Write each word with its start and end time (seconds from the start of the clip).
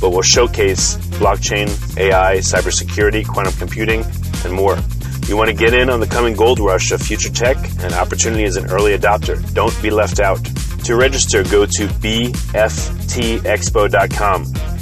but 0.00 0.10
will 0.10 0.22
showcase 0.22 0.96
blockchain, 1.18 1.68
AI, 1.98 2.36
cybersecurity, 2.38 3.26
quantum 3.26 3.54
computing, 3.54 4.04
and 4.44 4.52
more. 4.52 4.78
You 5.26 5.36
want 5.36 5.50
to 5.50 5.54
get 5.54 5.74
in 5.74 5.90
on 5.90 6.00
the 6.00 6.06
coming 6.06 6.34
gold 6.34 6.58
rush 6.58 6.90
of 6.90 7.02
future 7.02 7.30
tech 7.30 7.56
and 7.80 7.92
opportunity 7.92 8.44
as 8.44 8.56
an 8.56 8.70
early 8.70 8.96
adopter. 8.96 9.36
Don't 9.52 9.76
be 9.82 9.90
left 9.90 10.20
out. 10.20 10.38
To 10.84 10.96
register, 10.96 11.42
go 11.44 11.66
to 11.66 11.86
bftexpo.com. 11.86 12.58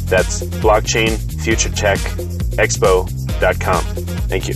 That's 0.07 0.43
blockchain 0.43 1.19
future 1.43 1.71
tech 1.71 1.99
expo.com. 2.59 3.83
Thank 4.29 4.49
you. 4.49 4.55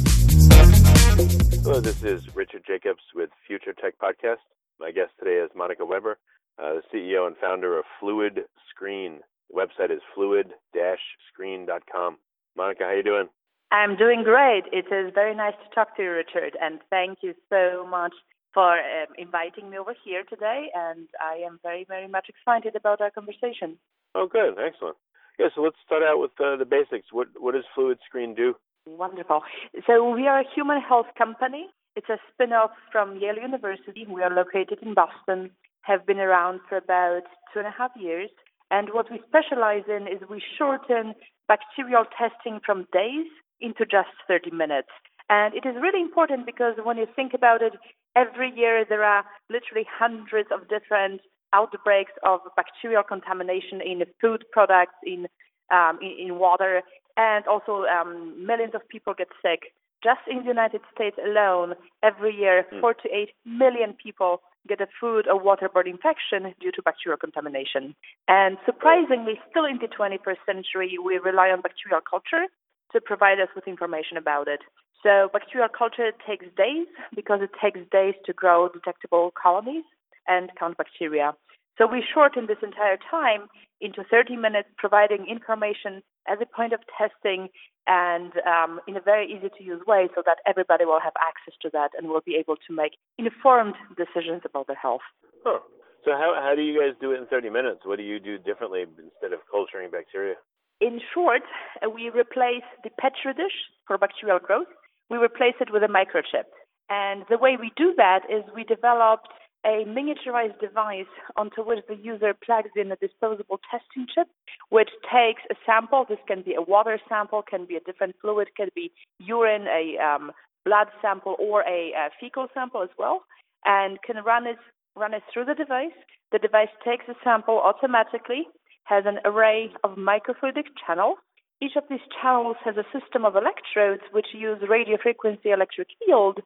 Hello, 1.63 1.81
this 1.81 2.03
is 2.05 2.35
Richard 2.37 2.63
Jacobs 2.67 3.03
with 3.15 3.31
Future 3.47 3.73
Tech 3.73 3.95
Podcast. 3.99 4.39
My 4.79 4.93
guest 4.93 5.11
today 5.19 5.45
is 5.45 5.51
Monica 5.55 5.85
Weber, 5.85 6.19
uh, 6.59 6.75
the 6.75 6.83
CEO 6.93 7.27
and 7.27 7.37
founder 7.37 7.79
of 7.79 7.85
Fluid 7.99 8.45
Screen. 8.71 9.21
The 9.51 9.61
website 9.61 9.91
is 9.91 10.01
fluid-screen.com. 10.15 12.19
Monica, 12.57 12.85
how 12.85 12.91
are 12.91 12.97
you 12.97 13.03
doing? 13.03 13.29
I'm 13.73 13.97
doing 13.97 14.23
great. 14.25 14.65
It 14.73 14.87
is 14.93 15.13
very 15.15 15.35
nice 15.35 15.55
to 15.63 15.69
talk 15.75 15.97
to 15.97 16.03
you, 16.03 16.11
Richard, 16.11 16.57
and 16.61 16.81
thank 16.91 17.21
you 17.23 17.35
so 17.49 17.87
much 17.89 18.13
for 18.53 18.79
um, 18.79 19.07
inviting 19.17 19.71
me 19.71 19.79
over 19.79 19.95
here 20.05 20.25
today. 20.29 20.71
And 20.75 21.09
I 21.23 21.37
am 21.47 21.61
very, 21.63 21.85
very 21.87 22.09
much 22.09 22.29
excited 22.29 22.75
about 22.75 23.01
our 23.01 23.11
conversation. 23.11 23.79
Oh, 24.15 24.27
good, 24.27 24.59
excellent. 24.59 24.97
Yeah, 25.39 25.49
so 25.55 25.63
let's 25.63 25.77
start 25.87 26.03
out 26.03 26.19
with 26.19 26.33
uh, 26.41 26.57
the 26.57 26.65
basics. 26.65 27.13
What 27.13 27.29
what 27.39 27.55
does 27.55 27.65
Fluid 27.75 27.99
Screen 28.05 28.35
do? 28.35 28.57
Wonderful. 28.87 29.43
So 29.87 30.11
we 30.11 30.27
are 30.27 30.41
a 30.41 30.45
human 30.55 30.81
health 30.81 31.07
company. 31.17 31.69
It's 31.97 32.09
a 32.09 32.19
spin-off 32.33 32.73
from 32.91 33.19
Yale 33.19 33.37
University. 33.37 34.07
We 34.09 34.23
are 34.23 34.35
located 34.35 34.79
in 34.83 34.95
Boston. 34.95 35.51
Have 35.83 36.07
been 36.07 36.19
around 36.19 36.61
for 36.69 36.77
about 36.77 37.23
two 37.53 37.61
and 37.61 37.69
a 37.69 37.71
half 37.71 37.93
years 37.97 38.31
and 38.71 38.89
what 38.93 39.11
we 39.11 39.21
specialize 39.27 39.85
in 39.89 40.07
is 40.07 40.21
we 40.29 40.43
shorten 40.59 41.15
bacterial 41.49 42.05
testing 42.17 42.61
from 42.65 42.87
days 42.93 43.27
into 43.61 43.85
just 43.85 44.09
30 44.29 44.51
minutes. 44.53 44.89
And 45.29 45.55
it 45.55 45.67
is 45.67 45.75
really 45.81 46.01
important 46.01 46.47
because 46.47 46.75
when 46.83 46.97
you 46.97 47.07
think 47.15 47.35
about 47.35 47.63
it, 47.63 47.75
every 48.17 48.53
year 48.55 48.85
there 48.89 49.05
are 49.05 49.25
literally 49.49 49.87
hundreds 49.89 50.49
of 50.53 50.69
different 50.69 51.21
outbreaks 51.53 52.13
of 52.25 52.41
bacterial 52.57 53.03
contamination 53.03 53.81
in 53.81 54.03
food 54.21 54.45
products, 54.53 54.95
in 55.05 55.27
um, 55.71 55.99
in, 56.03 56.27
in, 56.27 56.39
water, 56.39 56.83
and 57.17 57.47
also 57.47 57.85
um, 57.85 58.35
millions 58.45 58.75
of 58.75 58.89
people 58.89 59.15
get 59.17 59.29
sick. 59.41 59.71
Just 60.03 60.21
in 60.31 60.39
the 60.39 60.49
United 60.49 60.81
States 60.95 61.17
alone, 61.23 61.75
every 62.03 62.35
year, 62.35 62.65
mm. 62.73 62.81
four 62.81 62.95
to 62.95 63.09
eight 63.13 63.31
million 63.45 63.95
people 63.95 64.41
get 64.69 64.81
a 64.81 64.87
food 65.01 65.27
or 65.27 65.41
waterborne 65.41 65.87
infection 65.87 66.55
due 66.61 66.73
to 66.73 66.83
bacterial 66.83 67.19
contamination. 67.19 67.95
And 68.29 68.59
surprisingly, 68.67 69.41
still 69.51 69.65
in 69.65 69.79
the 69.79 69.89
21st 69.89 70.41
century, 70.47 70.97
we 71.03 71.19
rely 71.19 71.49
on 71.49 71.61
bacterial 71.61 72.01
culture 72.09 72.47
to 72.93 73.01
provide 73.01 73.41
us 73.41 73.49
with 73.55 73.67
information 73.67 74.17
about 74.17 74.49
it. 74.49 74.61
So 75.03 75.31
bacterial 75.33 75.69
culture 75.69 76.13
takes 76.27 76.45
days 76.57 76.87
because 77.17 77.41
it 77.43 77.51
takes 77.61 77.81
days 77.91 78.15
to 78.27 78.33
grow 78.33 78.69
detectable 78.69 79.33
colonies 79.41 79.85
and 80.29 80.51
count 80.59 80.77
bacteria. 80.77 81.33
So 81.81 81.87
we 81.87 82.05
shorten 82.05 82.45
this 82.47 82.61
entire 82.63 82.99
time 83.11 83.49
into 83.81 84.05
30 84.05 84.37
minutes, 84.37 84.69
providing 84.77 85.25
information 85.25 86.03
as 86.29 86.37
a 86.43 86.45
point 86.45 86.75
of 86.75 86.81
testing 86.93 87.49
and 87.87 88.33
um, 88.45 88.81
in 88.87 88.99
a 88.99 89.01
very 89.01 89.25
easy 89.25 89.49
to 89.57 89.65
use 89.65 89.81
way 89.87 90.09
so 90.15 90.21
that 90.27 90.45
everybody 90.47 90.85
will 90.85 91.01
have 91.01 91.15
access 91.17 91.55
to 91.63 91.71
that 91.73 91.97
and 91.97 92.09
will 92.09 92.21
be 92.21 92.37
able 92.37 92.57
to 92.69 92.75
make 92.77 93.01
informed 93.17 93.77
decisions 93.97 94.43
about 94.45 94.67
their 94.67 94.77
health. 94.77 95.01
Huh. 95.43 95.61
So 96.05 96.13
how, 96.13 96.37
how 96.37 96.53
do 96.55 96.61
you 96.61 96.79
guys 96.79 96.93
do 97.01 97.13
it 97.13 97.19
in 97.19 97.27
30 97.27 97.49
minutes? 97.49 97.81
What 97.85 97.97
do 97.97 98.05
you 98.05 98.21
do 98.21 98.37
differently 98.37 98.83
instead 98.83 99.33
of 99.33 99.41
culturing 99.51 99.91
bacteria? 99.91 100.35
In 100.83 101.01
short, 101.15 101.43
we 101.81 102.11
replace 102.11 102.69
the 102.85 102.91
petri 103.01 103.33
dish 103.33 103.57
for 103.87 103.97
bacterial 103.97 104.39
growth. 104.39 104.69
We 105.09 105.17
replace 105.17 105.57
it 105.61 105.73
with 105.73 105.83
a 105.83 105.89
microchip. 105.89 106.45
And 106.91 107.25
the 107.31 107.39
way 107.39 107.57
we 107.59 107.73
do 107.77 107.95
that 107.97 108.21
is 108.29 108.45
we 108.55 108.65
developed 108.65 109.29
a 109.65 109.85
miniaturized 109.85 110.59
device 110.61 111.11
onto 111.37 111.63
which 111.63 111.81
the 111.89 111.97
user 111.97 112.35
plugs 112.45 112.71
in 112.77 112.91
a 112.93 112.97
disposable 112.97 113.61
testing 113.71 114.07
chip, 114.15 114.29
which 114.71 114.91
takes 115.13 115.43
a 115.51 115.55
sample. 115.67 116.07
This 116.09 116.19
can 116.27 116.43
be 116.43 116.55
a 116.55 116.63
water 116.63 116.99
sample, 117.09 117.43
can 117.43 117.67
be 117.67 117.77
a 117.77 117.81
different 117.81 118.17
fluid, 118.21 118.49
can 118.57 118.69
be 118.75 118.91
urine, 119.19 119.67
a 119.67 119.99
um, 120.03 120.33
blood 120.65 120.89
sample, 121.03 121.37
or 121.39 121.63
a, 121.63 121.93
a 121.93 122.11
fecal 122.19 122.47
sample 122.55 122.83
as 122.83 122.91
well, 122.99 123.25
and 123.65 123.99
can 124.03 124.17
run 124.25 124.47
it 124.47 124.57
run 124.97 125.15
it 125.15 125.23
through 125.33 125.45
the 125.45 125.55
device. 125.55 125.97
The 126.33 126.39
device 126.39 126.73
takes 126.85 127.05
a 127.09 127.15
sample 127.23 127.59
automatically, 127.59 128.49
has 128.85 129.05
an 129.07 129.19
array 129.25 129.71
of 129.85 129.97
microfluidic 129.97 130.67
channels. 130.87 131.19
Each 131.63 131.77
of 131.77 131.85
these 131.91 132.01
channels 132.21 132.57
has 132.65 132.77
a 132.77 132.99
system 132.99 133.25
of 133.25 133.37
electrodes 133.37 134.03
which 134.13 134.29
use 134.33 134.59
radio 134.69 134.97
frequency 135.01 135.51
electric 135.51 135.89
field 136.05 136.41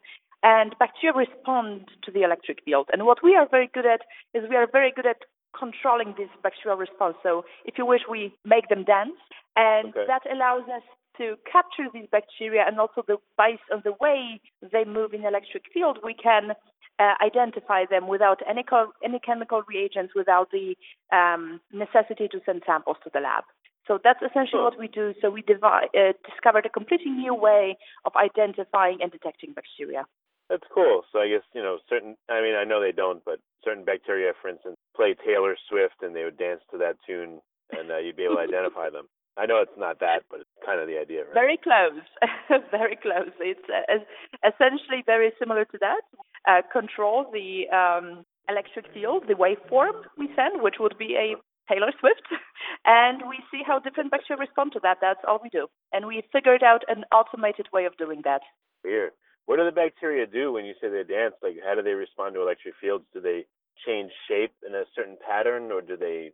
and 0.44 0.76
bacteria 0.78 1.16
respond 1.16 1.88
to 2.04 2.12
the 2.12 2.22
electric 2.22 2.62
field. 2.64 2.88
And 2.92 3.06
what 3.06 3.24
we 3.24 3.34
are 3.34 3.48
very 3.50 3.68
good 3.72 3.86
at 3.86 4.02
is 4.34 4.48
we 4.48 4.56
are 4.56 4.68
very 4.70 4.92
good 4.94 5.06
at 5.06 5.16
controlling 5.58 6.14
this 6.18 6.28
bacterial 6.42 6.78
response. 6.78 7.16
So 7.22 7.44
if 7.64 7.78
you 7.78 7.86
wish, 7.86 8.02
we 8.08 8.34
make 8.44 8.68
them 8.68 8.84
dance, 8.84 9.16
and 9.56 9.88
okay. 9.88 10.04
that 10.06 10.22
allows 10.30 10.64
us 10.68 10.82
to 11.16 11.36
capture 11.50 11.88
these 11.94 12.08
bacteria 12.10 12.64
and 12.66 12.78
also 12.78 13.02
the 13.06 13.16
based 13.38 13.62
on 13.72 13.80
the 13.84 13.94
way 14.00 14.40
they 14.72 14.84
move 14.84 15.14
in 15.14 15.24
electric 15.24 15.64
field, 15.72 15.98
we 16.04 16.12
can 16.12 16.50
uh, 16.98 17.14
identify 17.24 17.84
them 17.88 18.06
without 18.06 18.40
any, 18.48 18.62
co- 18.62 18.92
any 19.02 19.18
chemical 19.20 19.62
reagents, 19.68 20.12
without 20.14 20.50
the 20.50 20.76
um, 21.12 21.60
necessity 21.72 22.28
to 22.28 22.40
send 22.44 22.62
samples 22.66 22.96
to 23.04 23.10
the 23.14 23.20
lab. 23.20 23.44
So 23.86 23.98
that's 24.02 24.20
essentially 24.22 24.62
what 24.62 24.78
we 24.78 24.88
do. 24.88 25.14
So 25.20 25.30
we 25.30 25.42
devi- 25.42 25.90
uh, 25.94 26.12
discovered 26.28 26.66
a 26.66 26.70
completely 26.70 27.12
new 27.12 27.34
way 27.34 27.76
of 28.04 28.12
identifying 28.16 28.98
and 29.02 29.12
detecting 29.12 29.52
bacteria. 29.52 30.06
That's 30.54 30.70
cool. 30.70 31.02
So 31.10 31.18
I 31.18 31.26
guess 31.26 31.42
you 31.50 31.60
know 31.60 31.82
certain. 31.90 32.14
I 32.30 32.38
mean, 32.38 32.54
I 32.54 32.62
know 32.62 32.78
they 32.78 32.94
don't, 32.94 33.18
but 33.26 33.42
certain 33.64 33.82
bacteria, 33.82 34.30
for 34.40 34.46
instance, 34.46 34.76
play 34.94 35.16
Taylor 35.18 35.58
Swift, 35.68 35.98
and 36.00 36.14
they 36.14 36.22
would 36.22 36.38
dance 36.38 36.62
to 36.70 36.78
that 36.78 36.94
tune, 37.02 37.42
and 37.74 37.90
uh, 37.90 37.98
you'd 37.98 38.14
be 38.14 38.22
able 38.22 38.38
to 38.38 38.46
identify 38.46 38.86
them. 38.88 39.10
I 39.36 39.46
know 39.46 39.58
it's 39.58 39.74
not 39.76 39.98
that, 39.98 40.22
but 40.30 40.46
it's 40.46 40.64
kind 40.64 40.78
of 40.78 40.86
the 40.86 40.94
idea, 40.94 41.26
right? 41.26 41.34
Very 41.34 41.58
close, 41.58 42.06
very 42.70 42.94
close. 42.94 43.34
It's 43.40 43.66
uh, 43.66 43.98
essentially 44.46 45.02
very 45.04 45.32
similar 45.42 45.64
to 45.64 45.78
that. 45.82 46.06
Uh, 46.46 46.62
control 46.70 47.26
the 47.34 47.66
um, 47.74 48.22
electric 48.48 48.86
field, 48.94 49.24
the 49.26 49.34
waveform 49.34 50.06
we 50.16 50.30
send, 50.38 50.62
which 50.62 50.76
would 50.78 50.94
be 50.96 51.18
a 51.18 51.34
Taylor 51.66 51.90
Swift, 51.98 52.30
and 52.86 53.26
we 53.26 53.42
see 53.50 53.66
how 53.66 53.80
different 53.80 54.12
bacteria 54.12 54.38
respond 54.38 54.70
to 54.74 54.80
that. 54.86 54.98
That's 55.00 55.26
all 55.26 55.40
we 55.42 55.50
do, 55.50 55.66
and 55.92 56.06
we 56.06 56.22
figured 56.30 56.62
out 56.62 56.86
an 56.86 57.02
automated 57.10 57.66
way 57.72 57.86
of 57.86 57.96
doing 57.96 58.22
that. 58.22 58.42
Weird. 58.84 59.10
What 59.46 59.56
do 59.56 59.64
the 59.64 59.72
bacteria 59.72 60.26
do 60.26 60.52
when 60.52 60.64
you 60.64 60.74
say 60.80 60.88
they 60.88 61.04
dance? 61.04 61.34
Like, 61.42 61.56
how 61.64 61.74
do 61.74 61.82
they 61.82 61.92
respond 61.92 62.34
to 62.34 62.42
electric 62.42 62.74
fields? 62.80 63.04
Do 63.12 63.20
they 63.20 63.44
change 63.86 64.10
shape 64.28 64.52
in 64.66 64.74
a 64.74 64.84
certain 64.94 65.16
pattern, 65.26 65.70
or 65.70 65.80
do 65.82 65.96
they? 65.96 66.32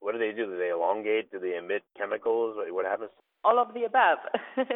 What 0.00 0.12
do 0.12 0.18
they 0.18 0.32
do? 0.32 0.46
Do 0.46 0.56
they 0.56 0.70
elongate? 0.70 1.30
Do 1.30 1.38
they 1.38 1.56
emit 1.56 1.82
chemicals? 1.96 2.56
What 2.70 2.86
happens? 2.86 3.10
All 3.44 3.58
of 3.58 3.74
the 3.74 3.84
above. 3.84 4.18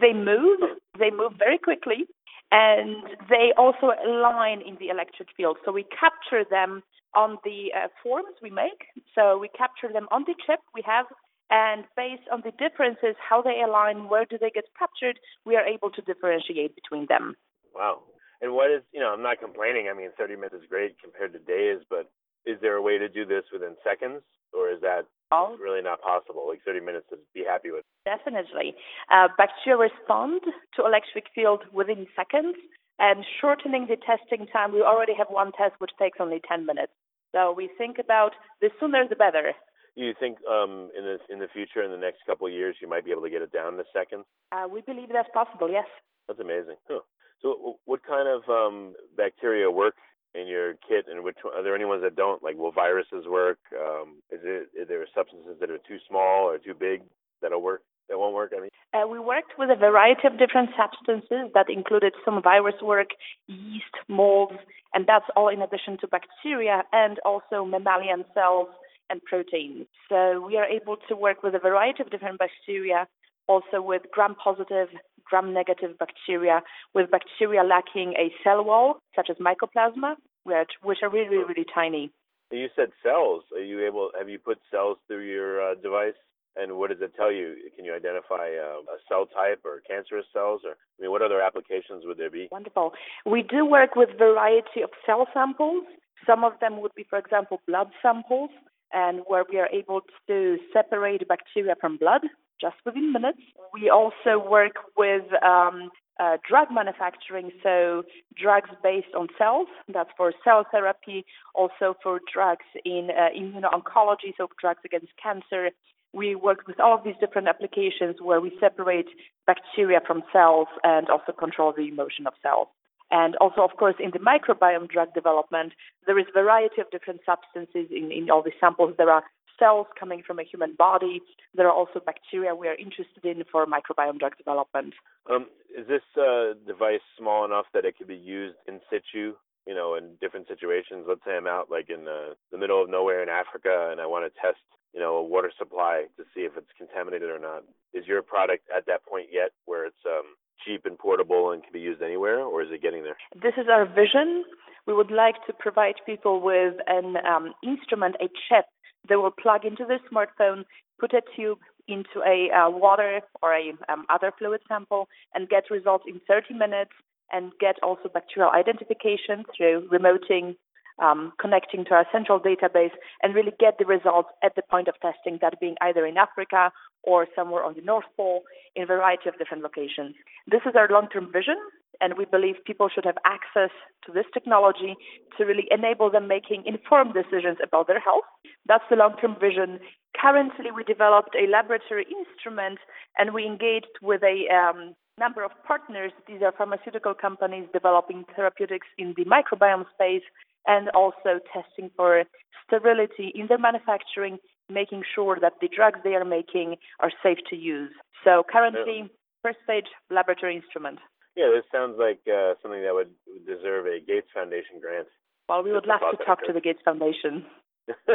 they 0.00 0.12
move. 0.12 0.60
They 0.98 1.10
move 1.10 1.32
very 1.38 1.58
quickly, 1.58 2.06
and 2.50 3.04
they 3.28 3.52
also 3.56 3.92
align 4.04 4.60
in 4.62 4.76
the 4.80 4.88
electric 4.88 5.28
field. 5.36 5.58
So 5.64 5.72
we 5.72 5.84
capture 5.84 6.44
them 6.48 6.82
on 7.14 7.38
the 7.44 7.70
uh, 7.76 7.88
forms 8.02 8.36
we 8.42 8.50
make. 8.50 8.86
So 9.14 9.38
we 9.38 9.48
capture 9.48 9.92
them 9.92 10.06
on 10.10 10.24
the 10.26 10.34
chip 10.46 10.60
we 10.74 10.82
have, 10.86 11.06
and 11.50 11.84
based 11.96 12.22
on 12.32 12.42
the 12.44 12.52
differences, 12.52 13.16
how 13.18 13.42
they 13.42 13.60
align, 13.66 14.08
where 14.08 14.24
do 14.24 14.38
they 14.38 14.50
get 14.50 14.64
captured, 14.78 15.18
we 15.44 15.56
are 15.56 15.66
able 15.66 15.90
to 15.90 16.02
differentiate 16.02 16.74
between 16.74 17.06
them. 17.08 17.34
Wow. 17.74 18.02
And 18.40 18.54
what 18.54 18.70
is, 18.70 18.82
you 18.92 19.00
know, 19.00 19.12
I'm 19.12 19.22
not 19.22 19.40
complaining. 19.40 19.88
I 19.90 19.96
mean, 19.96 20.10
30 20.16 20.36
minutes 20.36 20.54
is 20.54 20.68
great 20.68 20.96
compared 21.02 21.32
to 21.34 21.38
days, 21.38 21.84
but 21.90 22.10
is 22.46 22.56
there 22.62 22.76
a 22.76 22.82
way 22.82 22.96
to 22.98 23.08
do 23.08 23.26
this 23.26 23.44
within 23.52 23.76
seconds, 23.84 24.22
or 24.52 24.70
is 24.70 24.80
that 24.80 25.04
oh. 25.30 25.56
really 25.60 25.82
not 25.82 26.00
possible? 26.00 26.48
Like 26.48 26.62
30 26.64 26.80
minutes 26.80 27.06
to 27.10 27.18
be 27.34 27.44
happy 27.44 27.70
with? 27.70 27.84
Definitely. 28.06 28.74
Uh, 29.12 29.28
bacteria 29.36 29.76
respond 29.76 30.40
to 30.76 30.86
electric 30.86 31.26
field 31.34 31.64
within 31.72 32.06
seconds, 32.16 32.56
and 32.98 33.24
shortening 33.40 33.88
the 33.88 33.96
testing 33.96 34.46
time, 34.46 34.72
we 34.72 34.82
already 34.82 35.14
have 35.16 35.28
one 35.28 35.52
test 35.52 35.74
which 35.78 35.92
takes 35.98 36.18
only 36.20 36.40
10 36.48 36.64
minutes. 36.64 36.92
So 37.32 37.52
we 37.52 37.68
think 37.78 37.98
about 37.98 38.32
the 38.60 38.70
sooner 38.80 39.06
the 39.08 39.16
better. 39.16 39.52
You 39.96 40.14
think 40.18 40.38
um, 40.48 40.90
in 40.96 41.04
the 41.04 41.18
in 41.28 41.38
the 41.40 41.48
future, 41.52 41.82
in 41.82 41.90
the 41.90 41.98
next 41.98 42.18
couple 42.26 42.46
of 42.46 42.52
years, 42.52 42.76
you 42.80 42.88
might 42.88 43.04
be 43.04 43.10
able 43.10 43.22
to 43.22 43.30
get 43.30 43.42
it 43.42 43.52
down 43.52 43.76
to 43.76 43.84
seconds? 43.92 44.24
Uh, 44.52 44.66
we 44.70 44.80
believe 44.82 45.08
that's 45.12 45.28
possible. 45.34 45.68
Yes. 45.70 45.86
That's 46.28 46.40
amazing. 46.40 46.76
Huh. 46.88 47.00
So, 47.42 47.78
what 47.86 48.00
kind 48.06 48.28
of 48.28 48.48
um, 48.48 48.94
bacteria 49.16 49.70
work 49.70 49.96
in 50.34 50.46
your 50.46 50.74
kit, 50.86 51.06
and 51.10 51.24
which 51.24 51.38
are 51.44 51.62
there 51.62 51.74
any 51.74 51.84
ones 51.84 52.02
that 52.02 52.14
don't? 52.14 52.42
Like, 52.42 52.56
will 52.56 52.72
viruses 52.72 53.26
work? 53.28 53.58
Um, 53.74 54.22
is 54.30 54.40
it 54.44 54.68
is 54.78 54.88
there 54.88 55.04
substances 55.14 55.56
that 55.60 55.70
are 55.70 55.78
too 55.78 55.98
small 56.08 56.48
or 56.48 56.58
too 56.58 56.74
big 56.74 57.02
that'll 57.42 57.62
work? 57.62 57.82
That 58.08 58.18
won't 58.18 58.34
work. 58.34 58.52
I 58.56 58.60
mean, 58.60 58.70
uh, 58.92 59.06
we 59.06 59.18
worked 59.18 59.52
with 59.58 59.70
a 59.70 59.76
variety 59.76 60.26
of 60.26 60.38
different 60.38 60.70
substances 60.76 61.50
that 61.54 61.66
included 61.70 62.12
some 62.24 62.42
virus 62.42 62.74
work, 62.82 63.08
yeast, 63.46 63.94
molds, 64.08 64.58
and 64.94 65.06
that's 65.06 65.26
all 65.36 65.48
in 65.48 65.62
addition 65.62 65.96
to 65.98 66.08
bacteria 66.08 66.82
and 66.92 67.18
also 67.24 67.64
mammalian 67.64 68.24
cells 68.34 68.68
and 69.10 69.22
proteins. 69.24 69.86
So 70.08 70.44
we 70.46 70.56
are 70.56 70.66
able 70.66 70.96
to 71.08 71.16
work 71.16 71.42
with 71.42 71.54
a 71.54 71.58
variety 71.58 72.02
of 72.02 72.10
different 72.10 72.38
bacteria, 72.38 73.06
also 73.48 73.82
with 73.82 74.02
gram-positive, 74.12 74.88
gram-negative 75.24 75.98
bacteria, 75.98 76.62
with 76.94 77.10
bacteria 77.10 77.62
lacking 77.62 78.14
a 78.18 78.32
cell 78.44 78.64
wall, 78.64 78.98
such 79.16 79.28
as 79.30 79.36
mycoplasma, 79.36 80.14
which, 80.44 80.72
which 80.82 80.98
are 81.02 81.10
really, 81.10 81.28
really, 81.28 81.44
really 81.44 81.66
tiny. 81.74 82.10
You 82.50 82.68
said 82.74 82.88
cells. 83.02 83.44
Are 83.54 83.62
you 83.62 83.86
able? 83.86 84.10
Have 84.18 84.28
you 84.28 84.38
put 84.38 84.58
cells 84.72 84.98
through 85.06 85.24
your 85.24 85.70
uh, 85.70 85.74
device? 85.76 86.18
And 86.56 86.78
what 86.78 86.90
does 86.90 86.98
it 87.00 87.14
tell 87.14 87.30
you? 87.30 87.54
Can 87.76 87.84
you 87.84 87.94
identify 87.94 88.50
uh, 88.58 88.82
a 88.90 88.98
cell 89.08 89.26
type 89.26 89.60
or 89.64 89.80
cancerous 89.88 90.26
cells? 90.32 90.62
Or 90.64 90.72
I 90.72 91.02
mean, 91.02 91.12
what 91.12 91.22
other 91.22 91.40
applications 91.40 92.02
would 92.04 92.18
there 92.18 92.30
be? 92.30 92.48
Wonderful. 92.50 92.92
We 93.24 93.42
do 93.42 93.64
work 93.64 93.94
with 93.94 94.08
variety 94.18 94.82
of 94.82 94.90
cell 95.06 95.28
samples. 95.32 95.84
Some 96.26 96.42
of 96.42 96.54
them 96.60 96.80
would 96.80 96.94
be, 96.96 97.06
for 97.08 97.18
example, 97.18 97.60
blood 97.68 97.90
samples, 98.02 98.50
and 98.92 99.20
where 99.26 99.44
we 99.50 99.58
are 99.58 99.68
able 99.68 100.00
to 100.26 100.58
separate 100.72 101.26
bacteria 101.28 101.74
from 101.80 101.96
blood 101.96 102.22
just 102.60 102.76
within 102.84 103.12
minutes. 103.12 103.38
We 103.72 103.88
also 103.88 104.38
work 104.38 104.76
with 104.96 105.24
um, 105.42 105.90
uh, 106.20 106.36
drug 106.46 106.68
manufacturing, 106.70 107.50
so 107.62 108.02
drugs 108.36 108.70
based 108.82 109.14
on 109.16 109.28
cells. 109.38 109.68
That's 109.92 110.10
for 110.16 110.32
cell 110.44 110.66
therapy, 110.70 111.24
also 111.54 111.96
for 112.02 112.20
drugs 112.32 112.66
in 112.84 113.08
uh, 113.10 113.30
immuno-oncology, 113.36 114.34
so 114.36 114.48
drugs 114.60 114.80
against 114.84 115.12
cancer. 115.22 115.70
We 116.12 116.34
work 116.34 116.66
with 116.66 116.80
all 116.80 116.94
of 116.94 117.04
these 117.04 117.14
different 117.20 117.48
applications 117.48 118.16
where 118.20 118.40
we 118.40 118.52
separate 118.60 119.06
bacteria 119.46 120.00
from 120.06 120.22
cells 120.32 120.68
and 120.82 121.08
also 121.08 121.32
control 121.32 121.72
the 121.74 121.90
motion 121.92 122.26
of 122.26 122.34
cells. 122.42 122.68
And 123.10 123.36
also, 123.36 123.62
of 123.62 123.76
course, 123.76 123.96
in 123.98 124.12
the 124.12 124.20
microbiome 124.20 124.88
drug 124.88 125.12
development, 125.14 125.72
there 126.06 126.18
is 126.18 126.26
a 126.28 126.40
variety 126.40 126.80
of 126.80 126.90
different 126.90 127.20
substances 127.26 127.90
in, 127.90 128.12
in 128.12 128.30
all 128.30 128.42
the 128.42 128.52
samples. 128.60 128.94
There 128.96 129.10
are 129.10 129.24
cells 129.58 129.86
coming 129.98 130.22
from 130.26 130.38
a 130.38 130.44
human 130.44 130.74
body. 130.74 131.20
There 131.54 131.68
are 131.68 131.72
also 131.72 132.00
bacteria 132.00 132.54
we 132.54 132.68
are 132.68 132.74
interested 132.74 133.24
in 133.24 133.44
for 133.50 133.66
microbiome 133.66 134.18
drug 134.18 134.36
development. 134.36 134.94
Um, 135.30 135.46
is 135.76 135.86
this 135.86 136.02
uh, 136.16 136.54
device 136.66 137.04
small 137.18 137.44
enough 137.44 137.66
that 137.74 137.84
it 137.84 137.98
could 137.98 138.08
be 138.08 138.16
used 138.16 138.56
in 138.66 138.80
situ? 138.90 139.34
You 139.66 139.74
know, 139.74 139.94
in 139.94 140.16
different 140.20 140.48
situations. 140.48 141.04
Let's 141.06 141.20
say 141.24 141.36
I'm 141.36 141.46
out 141.46 141.70
like 141.70 141.90
in 141.90 142.04
the, 142.04 142.34
the 142.50 142.58
middle 142.58 142.82
of 142.82 142.88
nowhere 142.88 143.22
in 143.22 143.28
Africa, 143.28 143.90
and 143.92 144.00
I 144.00 144.06
want 144.06 144.24
to 144.24 144.40
test, 144.40 144.58
you 144.94 145.00
know, 145.00 145.16
a 145.16 145.22
water 145.22 145.52
supply 145.56 146.06
to 146.16 146.24
see 146.34 146.40
if 146.40 146.56
it's 146.56 146.72
contaminated 146.78 147.28
or 147.28 147.38
not. 147.38 147.62
Is 147.92 148.06
your 148.06 148.22
product 148.22 148.64
at 148.74 148.86
that 148.86 149.04
point 149.04 149.28
yet, 149.30 149.50
where 149.66 149.84
it's 149.84 150.02
um, 150.06 150.34
cheap 150.64 150.86
and 150.86 150.98
portable 150.98 151.52
and 151.52 151.62
can 151.62 151.72
be 151.72 151.80
used 151.80 152.02
anywhere, 152.02 152.40
or 152.40 152.62
is 152.62 152.68
it 152.70 152.82
getting 152.82 153.02
there? 153.02 153.16
This 153.34 153.54
is 153.56 153.66
our 153.70 153.86
vision. 153.86 154.44
We 154.86 154.94
would 154.94 155.10
like 155.10 155.36
to 155.46 155.52
provide 155.52 155.94
people 156.06 156.40
with 156.40 156.74
an 156.86 157.16
um, 157.26 157.52
instrument, 157.62 158.16
a 158.20 158.28
chip 158.48 158.66
they 159.08 159.16
will 159.16 159.30
plug 159.30 159.64
into 159.64 159.84
their 159.86 160.00
smartphone, 160.12 160.64
put 160.98 161.14
a 161.14 161.22
tube 161.34 161.58
into 161.88 162.20
a 162.26 162.50
uh, 162.54 162.70
water 162.70 163.20
or 163.42 163.54
a 163.54 163.72
um, 163.88 164.04
other 164.08 164.32
fluid 164.38 164.60
sample, 164.68 165.08
and 165.34 165.48
get 165.48 165.70
results 165.70 166.04
in 166.06 166.20
30 166.28 166.54
minutes, 166.54 166.92
and 167.32 167.52
get 167.60 167.76
also 167.82 168.08
bacterial 168.12 168.52
identification 168.52 169.44
through 169.56 169.88
remoting, 169.88 170.56
um, 171.00 171.32
connecting 171.40 171.84
to 171.86 171.94
our 171.94 172.06
central 172.12 172.38
database, 172.38 172.92
and 173.22 173.34
really 173.34 173.52
get 173.58 173.78
the 173.78 173.86
results 173.86 174.28
at 174.42 174.54
the 174.54 174.62
point 174.62 174.88
of 174.88 174.94
testing, 175.00 175.38
that 175.40 175.60
being 175.60 175.76
either 175.80 176.06
in 176.06 176.16
Africa 176.16 176.70
or 177.02 177.26
somewhere 177.34 177.64
on 177.64 177.74
the 177.74 177.80
North 177.82 178.04
Pole 178.16 178.42
in 178.76 178.82
a 178.82 178.86
variety 178.86 179.28
of 179.28 179.38
different 179.38 179.62
locations. 179.62 180.14
This 180.46 180.60
is 180.66 180.74
our 180.76 180.88
long-term 180.88 181.32
vision, 181.32 181.56
and 182.00 182.16
we 182.16 182.24
believe 182.24 182.56
people 182.66 182.88
should 182.88 183.04
have 183.04 183.18
access 183.24 183.70
to 184.06 184.12
this 184.12 184.26
technology 184.32 184.96
to 185.36 185.44
really 185.44 185.66
enable 185.70 186.10
them 186.10 186.28
making 186.28 186.64
informed 186.66 187.14
decisions 187.14 187.58
about 187.62 187.86
their 187.86 188.00
health. 188.00 188.24
That's 188.66 188.84
the 188.90 188.96
long-term 188.96 189.36
vision. 189.40 189.80
Currently, 190.20 190.70
we 190.74 190.84
developed 190.84 191.34
a 191.34 191.50
laboratory 191.50 192.06
instrument, 192.10 192.78
and 193.18 193.32
we 193.32 193.46
engaged 193.46 193.96
with 194.02 194.22
a 194.22 194.48
um, 194.54 194.94
number 195.18 195.44
of 195.44 195.52
partners. 195.66 196.12
These 196.26 196.42
are 196.42 196.52
pharmaceutical 196.52 197.14
companies 197.14 197.68
developing 197.72 198.24
therapeutics 198.34 198.86
in 198.98 199.14
the 199.16 199.24
microbiome 199.24 199.84
space 199.94 200.22
and 200.70 200.88
also 200.90 201.42
testing 201.52 201.90
for 201.96 202.22
sterility 202.64 203.32
in 203.34 203.48
their 203.48 203.58
manufacturing, 203.58 204.38
making 204.70 205.02
sure 205.14 205.36
that 205.40 205.54
the 205.60 205.68
drugs 205.68 205.98
they 206.04 206.14
are 206.14 206.24
making 206.24 206.76
are 207.00 207.10
safe 207.24 207.38
to 207.50 207.56
use. 207.56 207.90
So 208.24 208.44
currently, 208.48 209.10
first 209.42 209.58
stage 209.64 209.90
laboratory 210.10 210.54
instrument. 210.54 211.00
Yeah, 211.36 211.50
this 211.52 211.66
sounds 211.74 211.96
like 211.98 212.20
uh, 212.30 212.54
something 212.62 212.82
that 212.82 212.94
would 212.94 213.10
deserve 213.46 213.86
a 213.86 213.98
Gates 213.98 214.30
Foundation 214.32 214.78
grant. 214.80 215.08
Well, 215.48 215.64
we 215.64 215.72
would 215.72 215.86
love 215.86 216.00
to 216.06 216.24
talk 216.24 216.46
to 216.46 216.52
the 216.52 216.60
Gates 216.60 216.82
Foundation. 216.84 217.44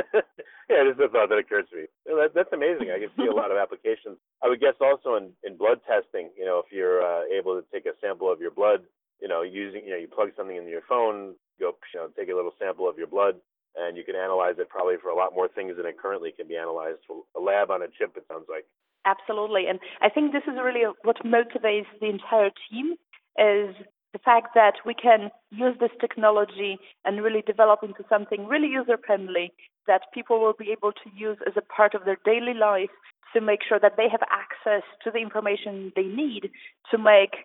yeah, 0.72 0.88
just 0.88 1.04
a 1.04 1.12
thought 1.12 1.28
that 1.28 1.44
occurs 1.44 1.68
to 1.72 1.76
me. 1.76 1.86
That, 2.06 2.32
that's 2.34 2.54
amazing. 2.54 2.96
I 2.96 3.00
can 3.00 3.12
see 3.18 3.28
a 3.28 3.36
lot 3.36 3.52
of 3.52 3.58
applications. 3.58 4.16
I 4.40 4.48
would 4.48 4.62
guess 4.62 4.80
also 4.80 5.20
in, 5.20 5.36
in 5.44 5.58
blood 5.58 5.84
testing, 5.84 6.32
you 6.40 6.46
know, 6.46 6.64
if 6.64 6.72
you're 6.72 7.04
uh, 7.04 7.28
able 7.28 7.60
to 7.60 7.66
take 7.74 7.86
a 7.86 7.98
sample 8.00 8.32
of 8.32 8.40
your 8.40 8.52
blood, 8.52 8.88
you 9.20 9.28
know, 9.28 9.42
using, 9.42 9.84
you 9.84 9.92
know, 9.92 10.00
you 10.00 10.08
plug 10.08 10.30
something 10.38 10.56
into 10.56 10.72
your 10.72 10.88
phone, 10.88 11.36
go, 11.60 11.76
you 11.94 12.00
know, 12.00 12.08
take 12.18 12.30
a 12.30 12.36
little 12.36 12.54
sample 12.60 12.90
of 12.90 12.98
your 12.98 13.08
blood, 13.08 13.36
and 13.76 13.98
you 13.98 14.04
can 14.04 14.16
analyze 14.16 14.56
it 14.58 14.70
probably 14.70 14.96
for 15.02 15.10
a 15.10 15.16
lot 15.16 15.36
more 15.36 15.48
things 15.48 15.78
than 15.78 15.86
it 15.86 15.98
currently 15.98 16.32
can 16.32 16.48
be 16.48 16.56
analyzed. 16.56 17.00
A 17.36 17.40
lab 17.40 17.72
on 17.72 17.82
a 17.82 17.88
chip, 17.88 18.16
it 18.16 18.26
sounds 18.28 18.46
like. 18.50 18.66
Absolutely. 19.06 19.68
And 19.68 19.80
I 20.02 20.10
think 20.10 20.32
this 20.32 20.44
is 20.48 20.58
really 20.64 20.84
what 21.04 21.18
motivates 21.24 21.86
the 22.02 22.08
entire 22.08 22.50
team 22.72 22.96
is 23.38 23.76
the 24.14 24.20
fact 24.24 24.56
that 24.56 24.76
we 24.86 24.94
can 24.94 25.30
use 25.52 25.76
this 25.80 25.92
technology 26.00 26.78
and 27.04 27.22
really 27.22 27.44
develop 27.46 27.82
into 27.84 28.04
something 28.08 28.48
really 28.48 28.70
user 28.70 28.98
friendly 29.06 29.52
that 29.88 30.04
people 30.14 30.40
will 30.40 30.56
be 30.58 30.72
able 30.72 30.94
to 30.94 31.10
use 31.14 31.38
as 31.46 31.54
a 31.58 31.62
part 31.62 31.94
of 31.94 32.06
their 32.06 32.18
daily 32.24 32.54
life 32.54 32.90
to 33.34 33.42
make 33.42 33.60
sure 33.68 33.80
that 33.80 33.98
they 33.98 34.08
have 34.10 34.24
access 34.32 34.84
to 35.04 35.12
the 35.12 35.20
information 35.20 35.92
they 35.96 36.04
need 36.04 36.50
to 36.90 36.98
make 36.98 37.36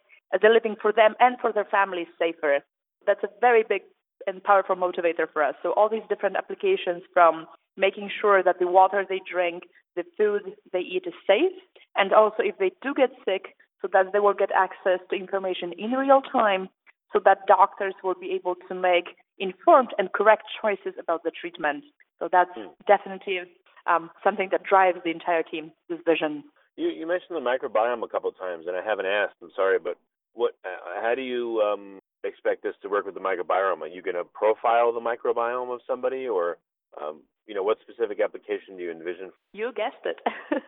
the 0.40 0.48
living 0.48 0.76
for 0.80 0.92
them 0.92 1.14
and 1.18 1.36
for 1.40 1.52
their 1.52 1.64
families 1.64 2.06
safer. 2.18 2.60
That's 3.04 3.24
a 3.24 3.28
very 3.40 3.64
big 3.68 3.82
and 4.26 4.42
powerful 4.42 4.76
motivator 4.76 5.26
for 5.32 5.42
us. 5.42 5.54
So 5.62 5.72
all 5.72 5.88
these 5.88 6.02
different 6.08 6.36
applications 6.36 7.02
from 7.12 7.46
making 7.76 8.10
sure 8.20 8.42
that 8.42 8.58
the 8.58 8.66
water 8.66 9.04
they 9.08 9.20
drink, 9.30 9.64
the 9.96 10.04
food 10.16 10.42
they 10.72 10.80
eat 10.80 11.04
is 11.06 11.14
safe, 11.26 11.52
and 11.96 12.12
also 12.12 12.38
if 12.40 12.58
they 12.58 12.72
do 12.82 12.94
get 12.94 13.10
sick, 13.24 13.56
so 13.82 13.88
that 13.92 14.12
they 14.12 14.20
will 14.20 14.34
get 14.34 14.50
access 14.54 15.00
to 15.08 15.16
information 15.16 15.72
in 15.78 15.92
real 15.92 16.20
time 16.20 16.68
so 17.12 17.20
that 17.24 17.46
doctors 17.46 17.94
will 18.04 18.14
be 18.14 18.32
able 18.32 18.54
to 18.68 18.74
make 18.74 19.16
informed 19.38 19.88
and 19.98 20.12
correct 20.12 20.44
choices 20.60 20.94
about 21.00 21.22
the 21.24 21.30
treatment. 21.30 21.84
So 22.18 22.28
that's 22.30 22.50
mm. 22.56 22.68
definitely 22.86 23.40
um, 23.86 24.10
something 24.22 24.48
that 24.52 24.62
drives 24.62 24.98
the 25.04 25.10
entire 25.10 25.42
team, 25.42 25.72
this 25.88 25.98
vision. 26.06 26.44
You, 26.76 26.88
you 26.88 27.06
mentioned 27.06 27.36
the 27.36 27.40
microbiome 27.40 28.04
a 28.04 28.08
couple 28.08 28.28
of 28.28 28.38
times, 28.38 28.66
and 28.66 28.76
I 28.76 28.84
haven't 28.84 29.06
asked. 29.06 29.34
I'm 29.42 29.50
sorry, 29.56 29.78
but 29.78 29.96
what? 30.34 30.52
Uh, 30.64 31.00
how 31.02 31.14
do 31.14 31.22
you 31.22 31.60
um, 31.60 31.98
expect 32.24 32.62
this 32.62 32.74
to 32.82 32.88
work 32.88 33.06
with 33.06 33.14
the 33.14 33.20
microbiome? 33.20 33.80
Are 33.80 33.86
you 33.86 34.02
going 34.02 34.16
to 34.16 34.24
profile 34.24 34.92
the 34.92 35.00
microbiome 35.00 35.72
of 35.72 35.80
somebody, 35.86 36.26
or 36.28 36.58
um, 37.00 37.20
you 37.46 37.54
know, 37.54 37.62
what 37.62 37.78
specific 37.80 38.20
application 38.20 38.76
do 38.76 38.82
you 38.82 38.90
envision? 38.90 39.30
You 39.52 39.72
guessed 39.74 40.04
it. 40.04 40.18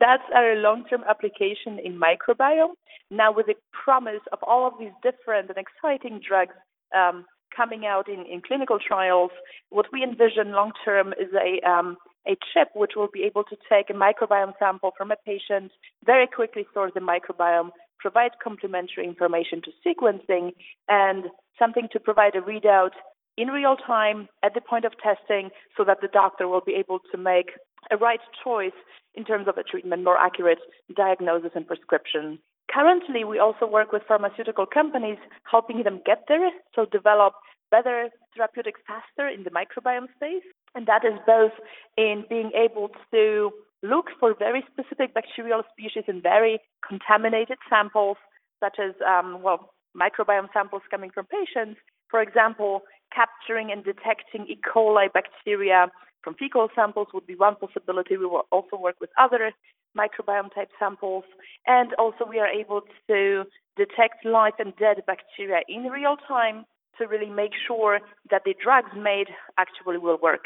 That's 0.00 0.22
our 0.34 0.56
long-term 0.56 1.04
application 1.08 1.78
in 1.78 2.00
microbiome. 2.00 2.74
Now, 3.10 3.32
with 3.32 3.46
the 3.46 3.54
promise 3.72 4.22
of 4.32 4.38
all 4.42 4.66
of 4.66 4.74
these 4.78 4.92
different 5.02 5.50
and 5.50 5.58
exciting 5.58 6.20
drugs 6.26 6.54
um, 6.96 7.26
coming 7.54 7.86
out 7.86 8.08
in, 8.08 8.24
in 8.26 8.40
clinical 8.40 8.78
trials, 8.84 9.30
what 9.70 9.86
we 9.92 10.02
envision 10.02 10.52
long-term 10.52 11.14
is 11.20 11.28
a 11.34 11.68
um, 11.68 11.96
a 12.26 12.36
chip 12.52 12.68
which 12.74 12.92
will 12.96 13.08
be 13.12 13.24
able 13.24 13.44
to 13.44 13.56
take 13.68 13.90
a 13.90 13.92
microbiome 13.92 14.54
sample 14.58 14.92
from 14.96 15.10
a 15.10 15.16
patient, 15.26 15.70
very 16.04 16.26
quickly 16.26 16.66
sort 16.72 16.94
the 16.94 17.00
microbiome, 17.00 17.70
provide 17.98 18.32
complementary 18.42 19.04
information 19.04 19.62
to 19.62 19.70
sequencing, 19.86 20.52
and 20.88 21.24
something 21.58 21.88
to 21.92 22.00
provide 22.00 22.34
a 22.34 22.40
readout 22.40 22.90
in 23.36 23.48
real 23.48 23.76
time 23.76 24.28
at 24.42 24.54
the 24.54 24.60
point 24.60 24.84
of 24.84 24.92
testing 25.02 25.50
so 25.76 25.84
that 25.84 26.00
the 26.00 26.08
doctor 26.08 26.46
will 26.48 26.60
be 26.60 26.74
able 26.74 27.00
to 27.10 27.18
make 27.18 27.50
a 27.90 27.96
right 27.96 28.20
choice 28.42 28.78
in 29.14 29.24
terms 29.24 29.48
of 29.48 29.58
a 29.58 29.62
treatment, 29.62 30.04
more 30.04 30.18
accurate 30.18 30.58
diagnosis 30.96 31.50
and 31.54 31.66
prescription. 31.66 32.38
Currently, 32.70 33.24
we 33.24 33.38
also 33.38 33.66
work 33.66 33.92
with 33.92 34.02
pharmaceutical 34.08 34.66
companies, 34.66 35.18
helping 35.50 35.82
them 35.82 36.00
get 36.04 36.24
there, 36.28 36.50
so 36.74 36.86
develop 36.86 37.34
better 37.70 38.08
therapeutics 38.34 38.80
faster 38.86 39.28
in 39.28 39.44
the 39.44 39.50
microbiome 39.50 40.06
space. 40.16 40.42
And 40.74 40.86
that 40.86 41.04
is 41.04 41.18
both 41.26 41.52
in 41.96 42.24
being 42.28 42.50
able 42.54 42.90
to 43.12 43.50
look 43.82 44.06
for 44.18 44.34
very 44.34 44.64
specific 44.72 45.14
bacterial 45.14 45.62
species 45.70 46.04
in 46.08 46.20
very 46.20 46.58
contaminated 46.86 47.58
samples, 47.68 48.16
such 48.60 48.78
as, 48.78 48.94
um, 49.06 49.42
well, 49.42 49.74
microbiome 49.96 50.48
samples 50.52 50.82
coming 50.90 51.10
from 51.10 51.26
patients. 51.26 51.78
For 52.10 52.20
example, 52.20 52.82
capturing 53.14 53.70
and 53.70 53.84
detecting 53.84 54.46
E. 54.48 54.58
coli 54.66 55.12
bacteria 55.12 55.90
from 56.22 56.34
fecal 56.34 56.68
samples 56.74 57.08
would 57.12 57.26
be 57.26 57.36
one 57.36 57.54
possibility. 57.56 58.16
We 58.16 58.26
will 58.26 58.46
also 58.50 58.76
work 58.76 58.96
with 59.00 59.10
other 59.18 59.52
microbiome 59.96 60.52
type 60.54 60.70
samples. 60.78 61.24
And 61.66 61.92
also, 61.94 62.24
we 62.28 62.38
are 62.40 62.48
able 62.48 62.80
to 63.08 63.44
detect 63.76 64.24
live 64.24 64.54
and 64.58 64.74
dead 64.76 65.02
bacteria 65.06 65.60
in 65.68 65.84
real 65.84 66.16
time 66.26 66.64
to 66.98 67.06
really 67.06 67.30
make 67.30 67.52
sure 67.66 68.00
that 68.30 68.42
the 68.44 68.54
drugs 68.62 68.90
made 68.96 69.28
actually 69.58 69.98
will 69.98 70.18
work. 70.20 70.44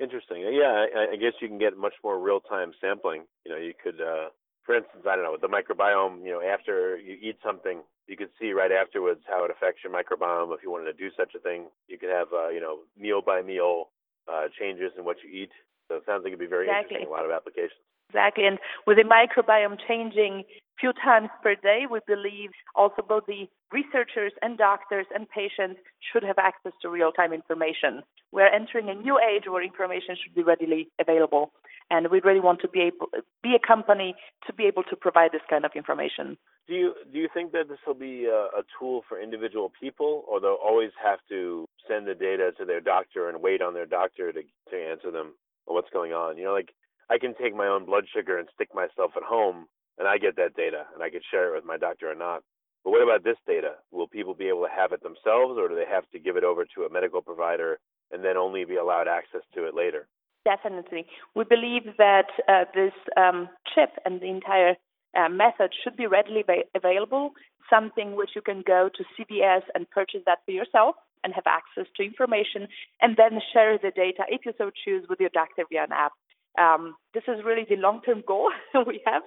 Interesting. 0.00 0.40
Yeah, 0.50 0.86
I, 0.96 1.12
I 1.12 1.16
guess 1.16 1.36
you 1.40 1.48
can 1.48 1.58
get 1.58 1.76
much 1.76 1.92
more 2.02 2.18
real 2.18 2.40
time 2.40 2.72
sampling. 2.80 3.24
You 3.44 3.52
know, 3.52 3.58
you 3.58 3.74
could, 3.76 4.00
uh, 4.00 4.32
for 4.64 4.74
instance, 4.74 5.04
I 5.06 5.14
don't 5.14 5.24
know, 5.24 5.36
the 5.36 5.46
microbiome, 5.46 6.24
you 6.24 6.32
know, 6.32 6.40
after 6.40 6.96
you 6.96 7.18
eat 7.20 7.36
something, 7.44 7.82
you 8.08 8.16
could 8.16 8.30
see 8.40 8.52
right 8.52 8.72
afterwards 8.72 9.20
how 9.28 9.44
it 9.44 9.50
affects 9.50 9.84
your 9.84 9.92
microbiome. 9.92 10.54
If 10.54 10.62
you 10.62 10.70
wanted 10.70 10.90
to 10.90 10.94
do 10.94 11.10
such 11.16 11.34
a 11.36 11.38
thing, 11.38 11.66
you 11.86 11.98
could 11.98 12.08
have, 12.08 12.28
uh, 12.32 12.48
you 12.48 12.60
know, 12.60 12.78
meal 12.98 13.20
by 13.20 13.42
meal 13.42 13.90
uh, 14.26 14.48
changes 14.58 14.90
in 14.96 15.04
what 15.04 15.18
you 15.22 15.30
eat. 15.30 15.50
So 15.88 15.96
it 15.96 16.04
sounds 16.06 16.24
like 16.24 16.32
it'd 16.32 16.40
be 16.40 16.46
very 16.46 16.66
exactly. 16.66 16.96
interesting. 16.96 17.12
A 17.12 17.16
lot 17.16 17.26
of 17.26 17.30
applications. 17.30 17.84
Exactly, 18.08 18.46
and 18.46 18.58
with 18.86 18.96
the 18.96 19.04
microbiome 19.04 19.78
changing 19.86 20.42
few 20.80 20.92
times 20.92 21.28
per 21.42 21.54
day, 21.54 21.84
we 21.90 22.00
believe 22.06 22.50
also 22.74 23.02
both 23.06 23.26
the 23.26 23.48
researchers 23.72 24.32
and 24.42 24.56
doctors 24.56 25.06
and 25.14 25.28
patients 25.28 25.80
should 26.12 26.22
have 26.22 26.38
access 26.38 26.72
to 26.82 26.88
real-time 26.88 27.32
information. 27.32 28.02
We're 28.32 28.52
entering 28.52 28.88
a 28.88 28.94
new 28.94 29.18
age 29.18 29.44
where 29.46 29.62
information 29.62 30.16
should 30.22 30.34
be 30.34 30.42
readily 30.42 30.88
available, 30.98 31.52
and 31.90 32.10
we 32.10 32.20
really 32.20 32.40
want 32.40 32.60
to 32.62 32.68
be 32.68 32.80
able 32.80 33.08
be 33.42 33.54
a 33.54 33.66
company 33.66 34.14
to 34.46 34.52
be 34.52 34.64
able 34.64 34.84
to 34.84 34.96
provide 34.96 35.32
this 35.32 35.42
kind 35.50 35.64
of 35.64 35.72
information. 35.74 36.38
Do 36.68 36.74
you 36.74 36.94
do 37.12 37.18
you 37.18 37.28
think 37.32 37.52
that 37.52 37.68
this 37.68 37.78
will 37.86 37.94
be 37.94 38.26
a, 38.26 38.60
a 38.60 38.62
tool 38.78 39.02
for 39.08 39.20
individual 39.20 39.72
people, 39.80 40.24
or 40.28 40.40
they'll 40.40 40.64
always 40.64 40.92
have 41.02 41.18
to 41.28 41.66
send 41.88 42.06
the 42.06 42.14
data 42.14 42.52
to 42.58 42.64
their 42.64 42.80
doctor 42.80 43.28
and 43.28 43.42
wait 43.42 43.60
on 43.60 43.74
their 43.74 43.86
doctor 43.86 44.32
to 44.32 44.40
to 44.70 44.76
answer 44.76 45.10
them 45.10 45.34
what's 45.66 45.90
going 45.90 46.12
on? 46.12 46.38
You 46.38 46.44
know, 46.44 46.52
like 46.52 46.70
I 47.10 47.18
can 47.18 47.34
take 47.34 47.54
my 47.54 47.66
own 47.66 47.84
blood 47.86 48.04
sugar 48.14 48.38
and 48.38 48.48
stick 48.54 48.68
myself 48.74 49.12
at 49.16 49.24
home, 49.24 49.66
and 50.00 50.08
I 50.08 50.16
get 50.16 50.34
that 50.36 50.56
data, 50.56 50.86
and 50.94 51.02
I 51.02 51.10
can 51.10 51.20
share 51.30 51.52
it 51.52 51.54
with 51.54 51.66
my 51.66 51.76
doctor 51.76 52.10
or 52.10 52.14
not. 52.14 52.42
But 52.82 52.92
what 52.92 53.02
about 53.02 53.22
this 53.22 53.36
data? 53.46 53.74
Will 53.92 54.08
people 54.08 54.34
be 54.34 54.48
able 54.48 54.64
to 54.64 54.74
have 54.74 54.92
it 54.92 55.02
themselves, 55.02 55.58
or 55.58 55.68
do 55.68 55.76
they 55.76 55.84
have 55.84 56.08
to 56.10 56.18
give 56.18 56.38
it 56.38 56.42
over 56.42 56.64
to 56.64 56.84
a 56.84 56.90
medical 56.90 57.20
provider 57.20 57.78
and 58.10 58.24
then 58.24 58.38
only 58.38 58.64
be 58.64 58.76
allowed 58.76 59.08
access 59.08 59.42
to 59.54 59.66
it 59.66 59.74
later? 59.74 60.08
Definitely. 60.46 61.04
We 61.36 61.44
believe 61.44 61.82
that 61.98 62.32
uh, 62.48 62.64
this 62.74 62.94
um, 63.18 63.50
chip 63.74 63.90
and 64.06 64.22
the 64.22 64.30
entire 64.30 64.74
uh, 65.14 65.28
method 65.28 65.70
should 65.84 65.96
be 65.98 66.06
readily 66.06 66.42
va- 66.46 66.64
available, 66.74 67.32
something 67.68 68.16
which 68.16 68.30
you 68.34 68.40
can 68.40 68.62
go 68.66 68.88
to 68.96 69.04
CVS 69.14 69.62
and 69.74 69.88
purchase 69.90 70.22
that 70.24 70.38
for 70.46 70.52
yourself 70.52 70.96
and 71.22 71.34
have 71.34 71.44
access 71.46 71.84
to 71.96 72.02
information, 72.02 72.66
and 73.02 73.18
then 73.18 73.38
share 73.52 73.76
the 73.76 73.90
data, 73.90 74.24
if 74.28 74.46
you 74.46 74.52
so 74.56 74.70
choose, 74.84 75.04
with 75.10 75.20
your 75.20 75.28
doctor 75.34 75.64
via 75.68 75.84
an 75.84 75.92
app. 75.92 76.12
Um, 76.58 76.96
this 77.14 77.24
is 77.28 77.44
really 77.44 77.66
the 77.68 77.76
long-term 77.76 78.24
goal 78.26 78.50
we 78.86 79.00
have, 79.06 79.22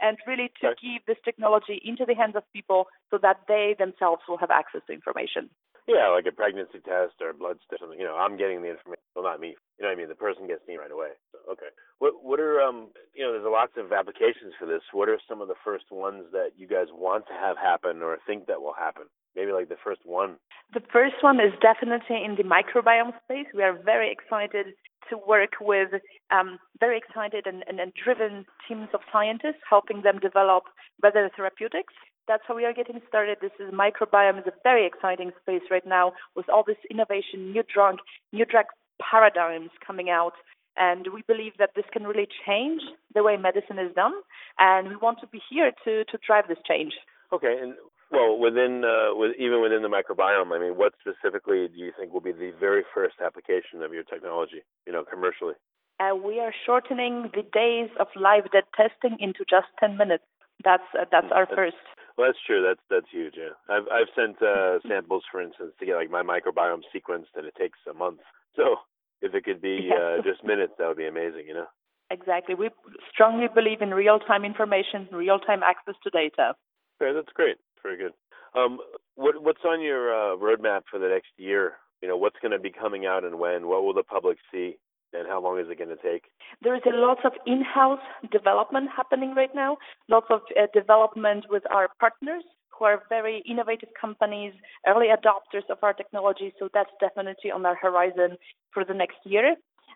and 0.00 0.18
really 0.26 0.50
to 0.60 0.68
okay. 0.68 0.76
give 0.82 1.06
this 1.06 1.22
technology 1.24 1.80
into 1.84 2.04
the 2.04 2.14
hands 2.14 2.36
of 2.36 2.42
people 2.52 2.86
so 3.10 3.18
that 3.22 3.40
they 3.46 3.76
themselves 3.78 4.22
will 4.28 4.38
have 4.38 4.50
access 4.50 4.82
to 4.86 4.92
information. 4.92 5.50
Yeah, 5.86 6.08
like 6.08 6.24
a 6.24 6.32
pregnancy 6.32 6.80
test 6.80 7.20
or 7.20 7.28
a 7.30 7.36
blood 7.36 7.60
test. 7.68 7.80
Something. 7.80 8.00
You 8.00 8.06
know, 8.08 8.16
I'm 8.16 8.38
getting 8.40 8.62
the 8.62 8.72
information. 8.72 9.04
Well, 9.14 9.24
not 9.24 9.38
me. 9.38 9.52
You 9.76 9.84
know 9.84 9.92
what 9.92 9.96
I 9.96 10.00
mean? 10.00 10.08
The 10.08 10.16
person 10.16 10.48
gets 10.48 10.66
me 10.66 10.76
right 10.80 10.90
away. 10.90 11.12
So, 11.32 11.38
okay. 11.52 11.68
What 11.98 12.24
What 12.24 12.40
are 12.40 12.60
um? 12.62 12.88
You 13.12 13.24
know, 13.24 13.32
there's 13.32 13.44
lots 13.44 13.76
of 13.76 13.92
applications 13.92 14.56
for 14.58 14.64
this. 14.64 14.80
What 14.92 15.10
are 15.10 15.20
some 15.28 15.42
of 15.42 15.48
the 15.48 15.60
first 15.62 15.92
ones 15.92 16.24
that 16.32 16.56
you 16.56 16.66
guys 16.66 16.88
want 16.88 17.26
to 17.28 17.34
have 17.34 17.58
happen 17.60 18.00
or 18.00 18.16
think 18.26 18.46
that 18.46 18.62
will 18.62 18.72
happen? 18.72 19.04
Maybe 19.36 19.52
like 19.52 19.68
the 19.68 19.76
first 19.82 20.00
one. 20.04 20.36
The 20.72 20.82
first 20.92 21.16
one 21.22 21.40
is 21.40 21.52
definitely 21.60 22.24
in 22.24 22.36
the 22.36 22.44
microbiome 22.44 23.12
space. 23.24 23.46
We 23.54 23.62
are 23.62 23.76
very 23.76 24.10
excited 24.10 24.74
to 25.10 25.18
work 25.18 25.54
with 25.60 25.90
um, 26.30 26.58
very 26.80 26.96
excited 26.96 27.46
and, 27.46 27.62
and, 27.68 27.78
and 27.78 27.92
driven 27.92 28.46
teams 28.66 28.88
of 28.94 29.00
scientists, 29.12 29.60
helping 29.68 30.02
them 30.02 30.18
develop 30.18 30.64
better 31.00 31.30
therapeutics 31.36 31.92
that's 32.26 32.42
how 32.46 32.56
we 32.56 32.64
are 32.64 32.72
getting 32.72 33.00
started. 33.08 33.38
This 33.40 33.52
is 33.60 33.72
microbiome 33.72 34.38
is 34.38 34.46
a 34.46 34.52
very 34.62 34.86
exciting 34.86 35.32
space 35.42 35.62
right 35.70 35.86
now 35.86 36.12
with 36.34 36.48
all 36.48 36.64
this 36.66 36.76
innovation, 36.90 37.52
new 37.52 37.62
drug, 37.62 37.96
new 38.32 38.44
drug 38.44 38.66
paradigms 39.00 39.70
coming 39.86 40.10
out. 40.10 40.32
And 40.76 41.06
we 41.14 41.22
believe 41.26 41.52
that 41.58 41.70
this 41.76 41.84
can 41.92 42.04
really 42.04 42.26
change 42.46 42.82
the 43.14 43.22
way 43.22 43.36
medicine 43.36 43.78
is 43.78 43.94
done. 43.94 44.14
And 44.58 44.88
we 44.88 44.96
want 44.96 45.20
to 45.20 45.26
be 45.26 45.40
here 45.50 45.70
to, 45.84 46.04
to 46.04 46.18
drive 46.26 46.48
this 46.48 46.58
change. 46.66 46.94
Okay. 47.32 47.56
And 47.60 47.74
well, 48.14 48.38
within 48.38 48.84
uh, 48.84 49.14
with, 49.14 49.32
even 49.38 49.60
within 49.60 49.82
the 49.82 49.88
microbiome, 49.88 50.54
I 50.54 50.58
mean, 50.58 50.78
what 50.78 50.94
specifically 51.00 51.68
do 51.68 51.78
you 51.78 51.92
think 51.98 52.12
will 52.12 52.20
be 52.20 52.32
the 52.32 52.52
very 52.58 52.82
first 52.94 53.16
application 53.24 53.82
of 53.82 53.92
your 53.92 54.04
technology, 54.04 54.62
you 54.86 54.92
know, 54.92 55.04
commercially? 55.04 55.54
Uh, 56.00 56.14
we 56.14 56.40
are 56.40 56.52
shortening 56.66 57.30
the 57.34 57.42
days 57.42 57.90
of 58.00 58.08
live 58.16 58.50
dead 58.50 58.64
testing 58.74 59.16
into 59.20 59.44
just 59.48 59.66
10 59.78 59.96
minutes. 59.96 60.24
That's 60.64 60.86
uh, 60.98 61.04
that's 61.10 61.26
our 61.34 61.46
that's, 61.46 61.56
first. 61.56 61.84
Well, 62.16 62.28
that's 62.28 62.38
true. 62.46 62.62
That's 62.62 62.80
that's 62.88 63.10
huge. 63.10 63.34
Yeah, 63.36 63.58
I've 63.68 63.86
I've 63.90 64.10
sent 64.14 64.40
uh, 64.40 64.78
samples, 64.88 65.24
for 65.30 65.42
instance, 65.42 65.72
to 65.78 65.86
get 65.86 65.96
like 65.96 66.10
my 66.10 66.22
microbiome 66.22 66.82
sequenced, 66.94 67.34
and 67.34 67.46
it 67.46 67.54
takes 67.58 67.78
a 67.90 67.94
month. 67.94 68.20
So 68.54 68.76
if 69.20 69.34
it 69.34 69.42
could 69.42 69.60
be 69.60 69.90
uh, 69.90 70.22
just 70.22 70.44
minutes, 70.44 70.74
that 70.78 70.86
would 70.86 70.96
be 70.96 71.08
amazing. 71.08 71.42
You 71.48 71.54
know. 71.54 71.66
Exactly. 72.08 72.54
We 72.54 72.70
strongly 73.12 73.48
believe 73.52 73.82
in 73.82 73.90
real-time 73.90 74.44
information, 74.44 75.08
real-time 75.10 75.62
access 75.64 75.96
to 76.04 76.10
data. 76.10 76.54
Okay, 77.02 77.12
that's 77.12 77.32
great. 77.34 77.56
Very 77.84 77.96
good. 77.96 78.12
Um, 78.58 78.78
what 79.14 79.40
what's 79.42 79.64
on 79.64 79.80
your 79.80 80.12
uh, 80.12 80.36
roadmap 80.36 80.82
for 80.90 80.98
the 80.98 81.08
next 81.08 81.30
year? 81.36 81.74
You 82.02 82.08
know, 82.08 82.16
what's 82.16 82.36
going 82.42 82.52
to 82.52 82.58
be 82.58 82.70
coming 82.70 83.06
out 83.06 83.24
and 83.24 83.38
when? 83.38 83.68
What 83.68 83.84
will 83.84 83.94
the 83.94 84.02
public 84.02 84.38
see? 84.50 84.76
and 85.14 85.28
how 85.28 85.40
long 85.40 85.58
is 85.58 85.66
it 85.70 85.78
going 85.78 85.96
to 85.96 86.02
take? 86.02 86.24
There 86.62 86.74
is 86.74 86.82
a 86.86 86.96
lot 86.96 87.24
of 87.24 87.32
in-house 87.46 88.02
development 88.30 88.90
happening 88.94 89.34
right 89.34 89.54
now, 89.54 89.78
lots 90.08 90.26
of 90.30 90.40
uh, 90.58 90.66
development 90.74 91.46
with 91.48 91.62
our 91.70 91.88
partners 92.00 92.42
who 92.76 92.84
are 92.84 93.02
very 93.08 93.42
innovative 93.48 93.90
companies, 93.98 94.52
early 94.86 95.06
adopters 95.06 95.62
of 95.70 95.78
our 95.82 95.92
technology. 95.92 96.52
So 96.58 96.68
that's 96.74 96.90
definitely 97.00 97.50
on 97.50 97.64
our 97.64 97.76
horizon 97.76 98.36
for 98.72 98.84
the 98.84 98.94
next 98.94 99.18
year. 99.24 99.54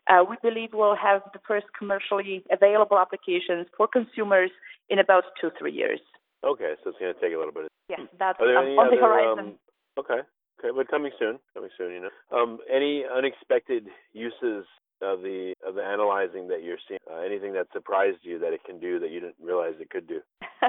Uh, 0.09 0.25
we 0.29 0.37
believe 0.43 0.71
we'll 0.73 0.97
have 0.97 1.23
the 1.33 1.41
first 1.47 1.67
commercially 1.77 2.45
available 2.51 2.99
applications 2.99 3.67
for 3.77 3.89
consumers 3.89 4.51
in 4.89 4.99
about 4.99 5.25
two, 5.41 5.51
three 5.59 5.73
years. 5.73 6.01
Okay, 6.45 6.75
so 6.83 6.91
it's 6.91 6.99
going 6.99 7.15
to 7.15 7.21
take 7.21 7.35
a 7.35 7.39
little 7.39 7.53
bit. 7.53 7.65
Of- 7.65 7.69
Yes, 7.89 8.01
that's 8.19 8.39
Are 8.39 8.47
there 8.47 8.59
um, 8.59 8.79
on 8.79 8.87
other, 8.89 8.97
the 8.97 9.01
horizon. 9.01 9.39
Um, 9.39 9.59
okay, 9.99 10.21
okay, 10.61 10.77
but 10.77 10.89
coming 10.89 11.11
soon, 11.19 11.39
coming 11.55 11.71
soon. 11.79 11.91
You 11.93 12.01
know, 12.03 12.37
um, 12.37 12.59
any 12.71 13.05
unexpected 13.09 13.87
uses 14.13 14.67
of 15.01 15.23
the 15.23 15.55
of 15.67 15.75
the 15.75 15.83
analyzing 15.83 16.49
that 16.49 16.63
you're 16.63 16.77
seeing? 16.87 17.01
Uh, 17.11 17.21
anything 17.21 17.55
that 17.55 17.69
surprised 17.73 18.19
you 18.23 18.39
that 18.41 18.53
it 18.53 18.63
can 18.65 18.79
do 18.79 18.99
that 19.01 19.11
you 19.11 19.21
didn't 19.21 19.37
realize 19.41 19.73
it 19.81 19.89
could 19.89 20.07
do? 20.07 20.21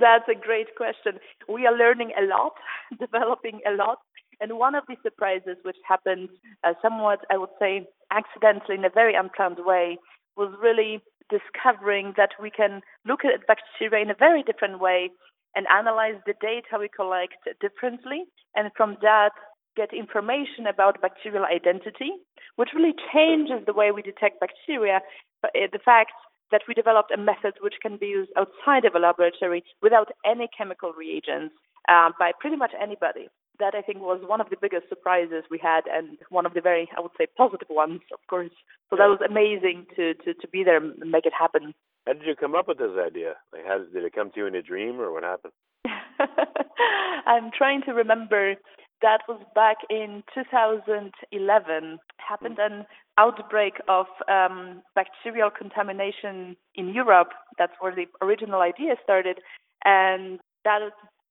That's 0.00 0.28
a 0.28 0.38
great 0.38 0.76
question. 0.76 1.18
We 1.48 1.66
are 1.66 1.76
learning 1.76 2.12
a 2.16 2.24
lot, 2.24 2.54
developing 3.00 3.60
a 3.66 3.72
lot. 3.72 3.98
And 4.40 4.58
one 4.58 4.74
of 4.74 4.84
the 4.88 4.96
surprises, 5.02 5.56
which 5.62 5.76
happened 5.86 6.28
uh, 6.64 6.74
somewhat, 6.82 7.20
I 7.30 7.36
would 7.36 7.54
say, 7.58 7.86
accidentally 8.10 8.76
in 8.76 8.84
a 8.84 8.90
very 8.90 9.14
unplanned 9.14 9.58
way, 9.58 9.98
was 10.36 10.52
really 10.60 11.00
discovering 11.30 12.14
that 12.16 12.30
we 12.40 12.50
can 12.50 12.80
look 13.06 13.24
at 13.24 13.46
bacteria 13.46 14.02
in 14.02 14.10
a 14.10 14.14
very 14.14 14.42
different 14.42 14.80
way 14.80 15.10
and 15.54 15.66
analyze 15.68 16.20
the 16.26 16.34
data 16.40 16.78
we 16.78 16.88
collect 16.88 17.36
differently. 17.60 18.24
And 18.56 18.70
from 18.76 18.96
that, 19.02 19.30
get 19.76 19.92
information 19.92 20.66
about 20.68 21.00
bacterial 21.02 21.44
identity, 21.44 22.12
which 22.56 22.70
really 22.74 22.94
changes 23.12 23.64
the 23.66 23.72
way 23.72 23.90
we 23.90 24.02
detect 24.02 24.40
bacteria. 24.40 25.00
Uh, 25.42 25.48
the 25.72 25.78
fact 25.84 26.12
that 26.50 26.62
we 26.68 26.74
developed 26.74 27.10
a 27.10 27.16
method 27.16 27.54
which 27.60 27.74
can 27.82 27.96
be 27.96 28.06
used 28.06 28.30
outside 28.36 28.84
of 28.84 28.94
a 28.94 28.98
laboratory 28.98 29.64
without 29.82 30.08
any 30.24 30.48
chemical 30.56 30.92
reagents 30.92 31.54
uh, 31.88 32.10
by 32.18 32.32
pretty 32.38 32.56
much 32.56 32.72
anybody. 32.80 33.28
That 33.60 33.74
I 33.74 33.82
think 33.82 34.00
was 34.00 34.20
one 34.26 34.40
of 34.40 34.50
the 34.50 34.56
biggest 34.60 34.88
surprises 34.88 35.44
we 35.50 35.58
had, 35.62 35.82
and 35.86 36.18
one 36.28 36.46
of 36.46 36.54
the 36.54 36.60
very, 36.60 36.88
I 36.96 37.00
would 37.00 37.12
say, 37.16 37.26
positive 37.36 37.68
ones, 37.70 38.00
of 38.12 38.18
course. 38.28 38.50
So 38.90 38.96
that 38.96 39.06
was 39.06 39.20
amazing 39.24 39.86
to 39.96 40.14
to, 40.14 40.34
to 40.34 40.48
be 40.48 40.64
there 40.64 40.76
and 40.76 40.98
make 41.10 41.26
it 41.26 41.32
happen. 41.38 41.74
How 42.06 42.12
did 42.14 42.26
you 42.26 42.36
come 42.36 42.54
up 42.54 42.68
with 42.68 42.78
this 42.78 42.98
idea? 42.98 43.34
Like, 43.52 43.64
how 43.66 43.78
did 43.78 44.04
it 44.04 44.14
come 44.14 44.30
to 44.32 44.40
you 44.40 44.46
in 44.46 44.54
a 44.54 44.62
dream, 44.62 45.00
or 45.00 45.12
what 45.12 45.22
happened? 45.22 45.52
I'm 47.26 47.50
trying 47.56 47.82
to 47.82 47.92
remember. 47.92 48.54
That 49.02 49.20
was 49.28 49.40
back 49.54 49.78
in 49.90 50.22
2011. 50.34 51.98
Happened 52.16 52.58
an 52.58 52.86
outbreak 53.18 53.74
of 53.86 54.06
um, 54.28 54.82
bacterial 54.94 55.50
contamination 55.50 56.56
in 56.74 56.94
Europe. 56.94 57.28
That's 57.58 57.74
where 57.80 57.94
the 57.94 58.06
original 58.24 58.62
idea 58.62 58.94
started, 59.02 59.40
and 59.84 60.40
that 60.64 60.80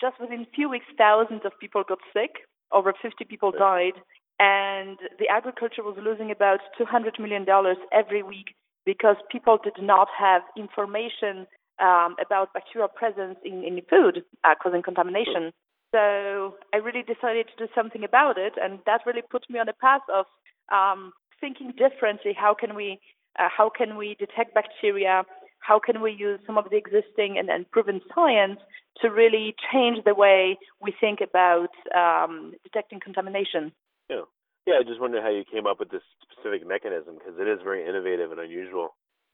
just 0.04 0.20
within 0.20 0.42
a 0.42 0.52
few 0.54 0.68
weeks, 0.70 0.86
thousands 0.98 1.42
of 1.46 1.54
people 1.60 1.84
got 1.88 2.00
sick. 2.12 2.44
Over 2.74 2.94
50 3.02 3.24
people 3.26 3.52
died, 3.52 3.94
and 4.40 4.98
the 5.20 5.30
agriculture 5.30 5.84
was 5.84 5.96
losing 6.04 6.30
about 6.32 6.60
200 6.78 7.20
million 7.20 7.46
dollars 7.46 7.78
every 7.94 8.24
week 8.24 8.56
because 8.86 9.16
people 9.32 9.58
did 9.64 9.78
not 9.80 10.10
have 10.20 10.42
information 10.58 11.48
um, 11.80 12.16
about 12.20 12.54
bacterial 12.54 12.90
presence 12.90 13.38
in, 13.46 13.64
in 13.64 13.80
food 13.90 14.24
uh, 14.44 14.56
causing 14.62 14.82
contamination. 14.82 15.54
So 15.94 16.56
I 16.74 16.78
really 16.78 17.04
decided 17.04 17.46
to 17.48 17.68
do 17.68 17.72
something 17.74 18.04
about 18.04 18.38
it, 18.38 18.54
and 18.62 18.80
that 18.88 19.02
really 19.06 19.22
put 19.22 19.48
me 19.50 19.60
on 19.60 19.70
a 19.70 19.74
path 19.74 20.02
of 20.14 20.26
um, 20.72 21.14
thinking 21.40 21.72
differently. 21.78 22.34
How 22.36 22.54
can 22.54 22.76
we 22.76 23.00
uh, 23.40 23.50
how 23.56 23.70
can 23.70 23.96
we 23.96 24.16
detect 24.20 24.54
bacteria? 24.54 25.24
How 25.64 25.80
can 25.80 26.02
we 26.02 26.12
use 26.12 26.40
some 26.46 26.58
of 26.58 26.66
the 26.70 26.78
existing 26.78 27.38
and, 27.38 27.50
and 27.50 27.70
proven 27.72 28.02
science 28.14 28.60
to 29.02 29.08
really 29.10 29.56
change 29.72 30.04
the 30.04 30.14
way 30.14 30.58
we 30.82 30.94
think 31.00 31.20
about 31.22 31.72
um, 31.96 32.54
detecting 32.64 33.00
contamination? 33.00 33.72
Yeah, 34.10 34.28
yeah. 34.68 34.76
I 34.80 34.84
just 34.84 35.00
wonder 35.00 35.22
how 35.22 35.30
you 35.30 35.44
came 35.50 35.66
up 35.66 35.80
with 35.80 35.90
this 35.90 36.04
specific 36.22 36.68
mechanism 36.68 37.16
because 37.16 37.40
it 37.40 37.48
is 37.48 37.60
very 37.64 37.88
innovative 37.88 38.32
and 38.32 38.42
unusual. 38.42 38.96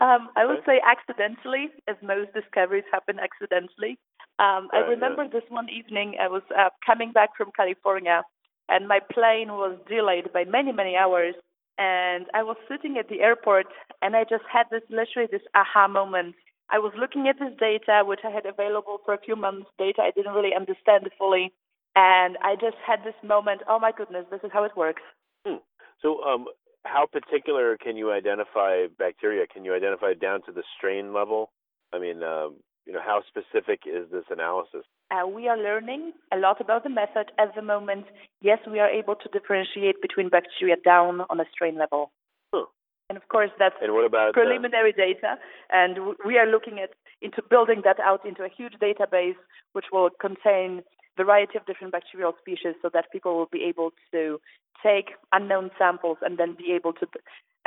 um, 0.00 0.28
I 0.36 0.44
would 0.44 0.60
say 0.66 0.80
accidentally, 0.84 1.70
as 1.88 1.96
most 2.02 2.32
discoveries 2.34 2.84
happen 2.92 3.18
accidentally. 3.18 3.98
Um, 4.38 4.68
I 4.72 4.78
remember 4.88 5.28
this 5.28 5.48
one 5.48 5.68
evening 5.70 6.16
I 6.20 6.28
was 6.28 6.42
uh, 6.56 6.70
coming 6.84 7.12
back 7.12 7.30
from 7.36 7.50
California, 7.56 8.22
and 8.68 8.88
my 8.88 9.00
plane 9.00 9.48
was 9.48 9.78
delayed 9.88 10.32
by 10.32 10.44
many, 10.44 10.72
many 10.72 10.96
hours. 10.96 11.34
And 11.78 12.26
I 12.34 12.42
was 12.42 12.56
sitting 12.68 12.96
at 12.98 13.08
the 13.08 13.20
airport, 13.20 13.66
and 14.00 14.14
I 14.14 14.22
just 14.24 14.44
had 14.50 14.66
this 14.70 14.82
literally 14.88 15.28
this 15.30 15.42
aha 15.54 15.88
moment. 15.88 16.36
I 16.70 16.78
was 16.78 16.92
looking 16.98 17.28
at 17.28 17.38
this 17.38 17.52
data, 17.58 18.04
which 18.04 18.20
I 18.24 18.30
had 18.30 18.46
available 18.46 18.98
for 19.04 19.12
a 19.12 19.20
few 19.20 19.36
months, 19.36 19.68
data 19.78 20.02
I 20.02 20.12
didn't 20.12 20.34
really 20.34 20.54
understand 20.54 21.08
fully, 21.18 21.52
and 21.96 22.38
I 22.42 22.54
just 22.54 22.76
had 22.86 23.00
this 23.04 23.14
moment. 23.22 23.62
Oh 23.68 23.78
my 23.78 23.92
goodness, 23.92 24.26
this 24.30 24.40
is 24.44 24.50
how 24.52 24.64
it 24.64 24.76
works. 24.76 25.02
Hmm. 25.46 25.56
So, 26.00 26.22
um, 26.22 26.46
how 26.84 27.06
particular 27.06 27.76
can 27.76 27.96
you 27.96 28.12
identify 28.12 28.86
bacteria? 28.98 29.46
Can 29.46 29.64
you 29.64 29.74
identify 29.74 30.14
down 30.14 30.42
to 30.46 30.52
the 30.52 30.62
strain 30.76 31.12
level? 31.12 31.50
I 31.92 31.98
mean, 31.98 32.22
um, 32.22 32.56
you 32.86 32.92
know, 32.92 33.00
how 33.04 33.22
specific 33.26 33.80
is 33.86 34.10
this 34.12 34.24
analysis? 34.30 34.84
Uh, 35.10 35.26
we 35.26 35.48
are 35.48 35.56
learning 35.56 36.12
a 36.32 36.36
lot 36.36 36.60
about 36.60 36.84
the 36.84 36.90
method 36.90 37.32
at 37.38 37.54
the 37.54 37.62
moment. 37.62 38.06
Yes, 38.40 38.58
we 38.70 38.78
are 38.78 38.90
able 38.90 39.14
to 39.16 39.28
differentiate 39.32 40.02
between 40.02 40.28
bacteria 40.28 40.76
down 40.84 41.22
on 41.30 41.40
a 41.40 41.44
strain 41.52 41.78
level. 41.78 42.10
Huh. 42.52 42.66
And 43.08 43.16
of 43.16 43.28
course, 43.28 43.50
that's 43.58 43.74
and 43.82 43.92
what 43.94 44.04
about, 44.04 44.34
preliminary 44.34 44.92
uh, 44.92 44.96
data, 44.96 45.36
and 45.72 46.16
we 46.26 46.38
are 46.38 46.46
looking 46.46 46.78
at 46.78 46.90
into 47.20 47.42
building 47.48 47.82
that 47.84 48.00
out 48.00 48.24
into 48.26 48.42
a 48.42 48.48
huge 48.48 48.74
database, 48.82 49.36
which 49.72 49.86
will 49.92 50.10
contain 50.20 50.82
variety 51.16 51.56
of 51.56 51.64
different 51.66 51.92
bacterial 51.92 52.34
species, 52.40 52.74
so 52.82 52.90
that 52.92 53.12
people 53.12 53.36
will 53.36 53.48
be 53.50 53.62
able 53.64 53.90
to 54.10 54.40
take 54.82 55.12
unknown 55.32 55.70
samples 55.78 56.18
and 56.22 56.38
then 56.38 56.54
be 56.56 56.72
able 56.72 56.92
to 56.92 57.06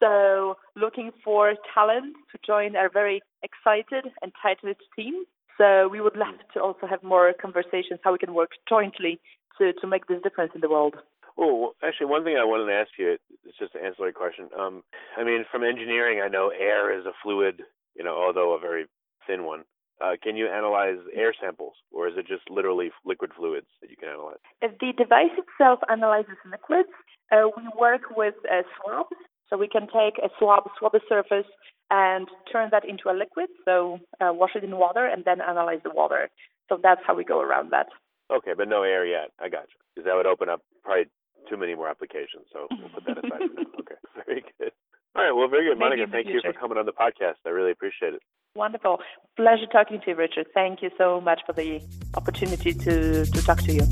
So 0.00 0.56
looking 0.74 1.12
for 1.24 1.54
talent 1.72 2.16
to 2.32 2.38
join 2.44 2.74
our 2.74 2.88
very 2.88 3.20
excited 3.42 4.12
and 4.22 4.32
tight-knit 4.42 4.78
team. 4.96 5.24
So 5.56 5.88
we 5.88 6.00
would 6.00 6.16
love 6.16 6.36
to 6.54 6.60
also 6.62 6.86
have 6.86 7.02
more 7.02 7.32
conversations 7.40 7.98
how 8.04 8.12
we 8.12 8.18
can 8.18 8.34
work 8.34 8.50
jointly 8.68 9.20
to, 9.58 9.72
to 9.72 9.86
make 9.86 10.06
this 10.06 10.22
difference 10.22 10.52
in 10.54 10.60
the 10.60 10.70
world. 10.70 10.94
Oh, 11.36 11.54
well, 11.54 11.74
actually, 11.84 12.06
one 12.06 12.24
thing 12.24 12.36
I 12.36 12.44
wanted 12.44 12.66
to 12.66 12.78
ask 12.78 12.90
you, 12.98 13.16
it's 13.44 13.58
just 13.58 13.74
an 13.74 13.84
ancillary 13.84 14.12
question. 14.12 14.48
Um, 14.58 14.82
I 15.16 15.22
mean, 15.22 15.44
from 15.50 15.62
engineering, 15.62 16.20
I 16.20 16.28
know 16.28 16.50
air 16.50 16.96
is 16.98 17.06
a 17.06 17.12
fluid, 17.22 17.62
you 17.94 18.02
know, 18.02 18.16
although 18.16 18.54
a 18.54 18.58
very 18.58 18.86
thin 19.26 19.44
one. 19.44 19.64
Uh, 20.00 20.12
can 20.22 20.36
you 20.36 20.46
analyze 20.46 20.98
air 21.14 21.34
samples, 21.40 21.74
or 21.92 22.08
is 22.08 22.14
it 22.16 22.26
just 22.26 22.48
literally 22.50 22.90
liquid 23.04 23.32
fluids 23.36 23.66
that 23.80 23.90
you 23.90 23.96
can 23.96 24.08
analyze? 24.08 24.38
If 24.62 24.78
the 24.78 24.92
device 24.96 25.34
itself 25.36 25.80
analyzes 25.88 26.38
liquids, 26.48 26.90
uh, 27.32 27.50
we 27.56 27.64
work 27.78 28.02
with 28.16 28.34
uh, 28.50 28.62
swabs. 28.76 29.16
So 29.50 29.56
we 29.56 29.68
can 29.68 29.86
take 29.86 30.18
a 30.22 30.28
swab, 30.38 30.64
swab 30.78 30.94
a 30.94 31.00
surface, 31.08 31.46
and 31.90 32.28
turn 32.52 32.68
that 32.70 32.86
into 32.86 33.08
a 33.08 33.16
liquid. 33.16 33.48
So 33.64 33.98
uh, 34.20 34.32
wash 34.32 34.50
it 34.54 34.62
in 34.62 34.76
water 34.76 35.06
and 35.06 35.24
then 35.24 35.40
analyze 35.40 35.80
the 35.82 35.90
water. 35.90 36.28
So 36.68 36.78
that's 36.82 37.00
how 37.06 37.14
we 37.14 37.24
go 37.24 37.40
around 37.40 37.70
that. 37.70 37.86
Okay, 38.30 38.52
but 38.56 38.68
no 38.68 38.82
air 38.82 39.06
yet. 39.06 39.30
I 39.40 39.48
got 39.48 39.64
you. 39.72 39.78
Because 39.94 40.06
that 40.06 40.14
would 40.16 40.26
open 40.26 40.48
up 40.48 40.60
probably 40.84 41.06
too 41.48 41.56
many 41.56 41.74
more 41.74 41.88
applications. 41.88 42.44
So 42.52 42.66
we'll 42.70 42.90
put 42.90 43.04
that 43.06 43.18
aside 43.24 43.48
for 43.48 43.54
now. 43.54 43.70
Okay, 43.80 43.94
very 44.26 44.44
good. 44.58 44.72
All 45.16 45.24
right, 45.24 45.32
well, 45.32 45.48
very 45.48 45.64
good, 45.64 45.78
Maybe 45.78 45.96
Monica. 45.96 46.02
in 46.04 46.10
the 46.10 46.16
Thank 46.16 46.28
you 46.28 46.40
for 46.44 46.52
coming 46.52 46.78
on 46.78 46.86
the 46.86 46.92
podcast. 46.92 47.40
I 47.46 47.50
really 47.50 47.72
appreciate 47.72 48.14
it. 48.14 48.22
Wonderful. 48.54 48.98
Pleasure 49.36 49.66
talking 49.72 50.00
to 50.02 50.10
you, 50.10 50.16
Richard. 50.16 50.46
Thank 50.54 50.82
you 50.82 50.90
so 50.98 51.20
much 51.20 51.40
for 51.46 51.52
the 51.52 51.80
opportunity 52.14 52.72
to, 52.74 53.24
to 53.24 53.42
talk 53.42 53.58
to 53.62 53.72
you. 53.72 53.82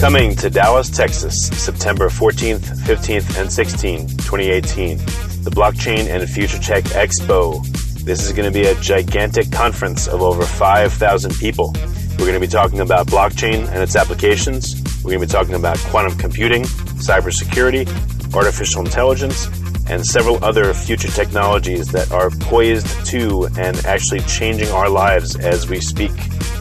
Coming 0.00 0.34
to 0.36 0.50
Dallas, 0.50 0.90
Texas, 0.90 1.46
September 1.46 2.08
14th, 2.08 2.58
15th, 2.58 3.38
and 3.38 3.48
16th, 3.48 4.08
2018, 4.24 4.98
the 5.44 5.50
Blockchain 5.50 6.08
and 6.08 6.28
Future 6.28 6.58
Tech 6.58 6.82
Expo. 6.84 7.62
This 8.04 8.26
is 8.26 8.32
going 8.32 8.52
to 8.52 8.52
be 8.52 8.66
a 8.66 8.74
gigantic 8.80 9.52
conference 9.52 10.08
of 10.08 10.22
over 10.22 10.44
5,000 10.44 11.34
people. 11.36 11.72
We're 12.18 12.26
going 12.26 12.34
to 12.34 12.40
be 12.40 12.48
talking 12.48 12.80
about 12.80 13.06
blockchain 13.06 13.68
and 13.68 13.80
its 13.80 13.94
applications. 13.94 14.82
We're 15.04 15.12
going 15.12 15.20
to 15.20 15.26
be 15.26 15.32
talking 15.32 15.54
about 15.54 15.78
quantum 15.78 16.18
computing, 16.18 16.64
cybersecurity, 16.64 17.86
artificial 18.34 18.84
intelligence, 18.84 19.46
and 19.88 20.04
several 20.04 20.44
other 20.44 20.74
future 20.74 21.08
technologies 21.08 21.92
that 21.92 22.10
are 22.10 22.30
poised 22.30 23.06
to 23.06 23.48
and 23.56 23.76
actually 23.86 24.20
changing 24.20 24.68
our 24.70 24.88
lives 24.88 25.36
as 25.36 25.68
we 25.68 25.80
speak. 25.80 26.10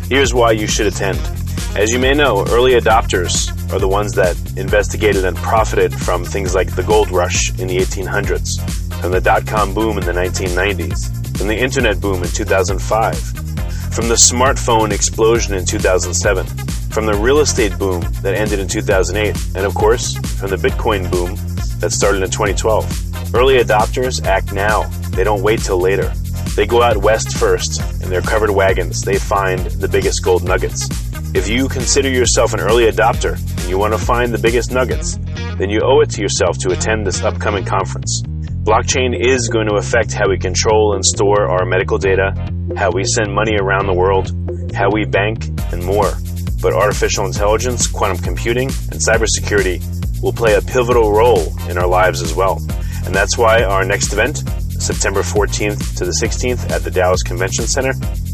Here's 0.09 0.35
why 0.35 0.51
you 0.51 0.67
should 0.67 0.85
attend. 0.85 1.19
As 1.75 1.91
you 1.91 1.97
may 1.97 2.13
know, 2.13 2.45
early 2.49 2.73
adopters 2.73 3.49
are 3.73 3.79
the 3.79 3.87
ones 3.87 4.13
that 4.13 4.37
investigated 4.57 5.25
and 5.25 5.35
profited 5.37 5.91
from 5.93 6.23
things 6.23 6.53
like 6.53 6.75
the 6.75 6.83
gold 6.83 7.09
rush 7.09 7.49
in 7.59 7.67
the 7.67 7.77
1800s, 7.77 9.03
and 9.03 9.11
the 9.11 9.21
dot 9.21 9.47
com 9.47 9.73
boom 9.73 9.97
in 9.97 10.05
the 10.05 10.11
1990s, 10.11 11.20
from 11.41 11.47
the 11.47 11.57
internet 11.57 11.99
boom 11.99 12.21
in 12.21 12.29
2005, 12.29 13.17
from 13.17 14.07
the 14.07 14.13
smartphone 14.13 14.91
explosion 14.91 15.55
in 15.55 15.65
2007, 15.65 16.45
from 16.91 17.07
the 17.07 17.15
real 17.15 17.39
estate 17.39 17.75
boom 17.79 17.99
that 18.21 18.35
ended 18.35 18.59
in 18.59 18.67
2008, 18.67 19.35
and 19.55 19.65
of 19.65 19.73
course, 19.73 20.13
from 20.37 20.51
the 20.51 20.55
Bitcoin 20.55 21.09
boom 21.09 21.35
that 21.79 21.91
started 21.91 22.21
in 22.21 22.29
2012. 22.29 23.33
Early 23.33 23.55
adopters 23.55 24.23
act 24.23 24.53
now, 24.53 24.83
they 25.15 25.23
don't 25.23 25.41
wait 25.41 25.61
till 25.61 25.79
later. 25.79 26.13
They 26.55 26.67
go 26.67 26.83
out 26.83 26.97
west 26.97 27.35
first, 27.35 27.81
in 28.03 28.11
their 28.11 28.21
covered 28.21 28.51
wagons, 28.51 29.01
they 29.01 29.17
find 29.17 29.61
the 29.61 29.87
biggest 29.87 30.23
gold 30.23 30.43
nuggets. 30.43 30.89
If 31.33 31.47
you 31.47 31.67
consider 31.67 32.09
yourself 32.09 32.53
an 32.53 32.59
early 32.59 32.83
adopter 32.83 33.33
and 33.61 33.67
you 33.67 33.79
want 33.79 33.95
to 33.95 33.99
find 33.99 34.31
the 34.31 34.37
biggest 34.37 34.71
nuggets, 34.71 35.17
then 35.57 35.71
you 35.71 35.81
owe 35.81 36.01
it 36.01 36.11
to 36.11 36.21
yourself 36.21 36.59
to 36.59 36.69
attend 36.69 37.07
this 37.07 37.23
upcoming 37.23 37.65
conference. 37.65 38.21
Blockchain 38.63 39.19
is 39.19 39.49
going 39.49 39.67
to 39.67 39.75
affect 39.75 40.13
how 40.13 40.29
we 40.29 40.37
control 40.37 40.93
and 40.93 41.03
store 41.03 41.49
our 41.49 41.65
medical 41.65 41.97
data, 41.97 42.31
how 42.77 42.91
we 42.91 43.03
send 43.03 43.33
money 43.33 43.57
around 43.59 43.87
the 43.87 43.93
world, 43.93 44.29
how 44.75 44.87
we 44.91 45.03
bank, 45.03 45.45
and 45.73 45.83
more. 45.83 46.13
But 46.61 46.73
artificial 46.73 47.25
intelligence, 47.25 47.87
quantum 47.87 48.19
computing, 48.23 48.67
and 48.67 49.01
cybersecurity 49.01 49.81
will 50.21 50.31
play 50.31 50.53
a 50.53 50.61
pivotal 50.61 51.11
role 51.11 51.51
in 51.69 51.79
our 51.79 51.87
lives 51.87 52.21
as 52.21 52.35
well. 52.35 52.61
And 53.03 53.15
that's 53.15 53.35
why 53.35 53.63
our 53.63 53.83
next 53.83 54.13
event, 54.13 54.37
September 54.79 55.21
14th 55.21 55.97
to 55.97 56.05
the 56.05 56.11
16th 56.11 56.69
at 56.69 56.83
the 56.83 56.91
Dallas 56.91 57.23
Convention 57.23 57.65
Center, 57.65 57.93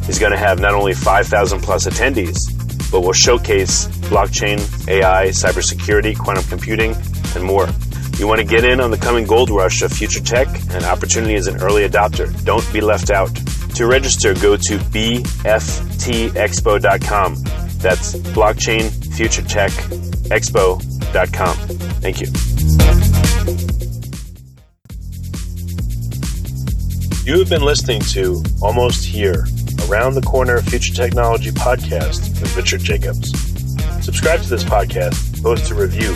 is 0.09 0.19
going 0.19 0.33
to 0.33 0.37
have 0.37 0.59
not 0.59 0.73
only 0.73 0.93
5,000 0.93 1.61
plus 1.61 1.87
attendees, 1.87 2.51
but 2.91 2.99
will 2.99 3.13
showcase 3.13 3.87
blockchain, 4.09 4.59
AI, 4.89 5.27
cybersecurity, 5.27 6.17
quantum 6.17 6.43
computing, 6.49 6.95
and 7.33 7.45
more. 7.45 7.69
You 8.17 8.27
want 8.27 8.39
to 8.39 8.45
get 8.45 8.65
in 8.65 8.81
on 8.81 8.89
the 8.89 8.97
coming 8.97 9.25
gold 9.25 9.51
rush 9.51 9.83
of 9.83 9.91
future 9.91 10.21
tech 10.21 10.47
and 10.71 10.83
opportunity 10.85 11.35
as 11.35 11.45
an 11.45 11.61
early 11.61 11.87
adopter. 11.87 12.33
Don't 12.43 12.67
be 12.73 12.81
left 12.81 13.11
out. 13.11 13.29
To 13.75 13.85
register, 13.85 14.33
go 14.33 14.57
to 14.57 14.77
bftexpo.com. 14.79 15.43
That's 17.77 18.15
blockchain 18.15 18.89
future 19.15 19.43
tech 19.43 19.69
expo.com. 20.31 21.55
Thank 22.01 22.21
you. 22.21 22.27
You 27.23 27.37
have 27.39 27.49
been 27.49 27.61
listening 27.61 28.01
to 28.13 28.41
Almost 28.63 29.05
Here, 29.05 29.45
Around 29.87 30.15
the 30.15 30.23
Corner 30.25 30.59
Future 30.63 30.95
Technology 30.95 31.51
podcast 31.51 32.41
with 32.41 32.57
Richard 32.57 32.81
Jacobs. 32.81 33.29
Subscribe 34.03 34.41
to 34.41 34.49
this 34.49 34.63
podcast, 34.63 35.43
post 35.43 35.69
a 35.69 35.75
review 35.75 36.15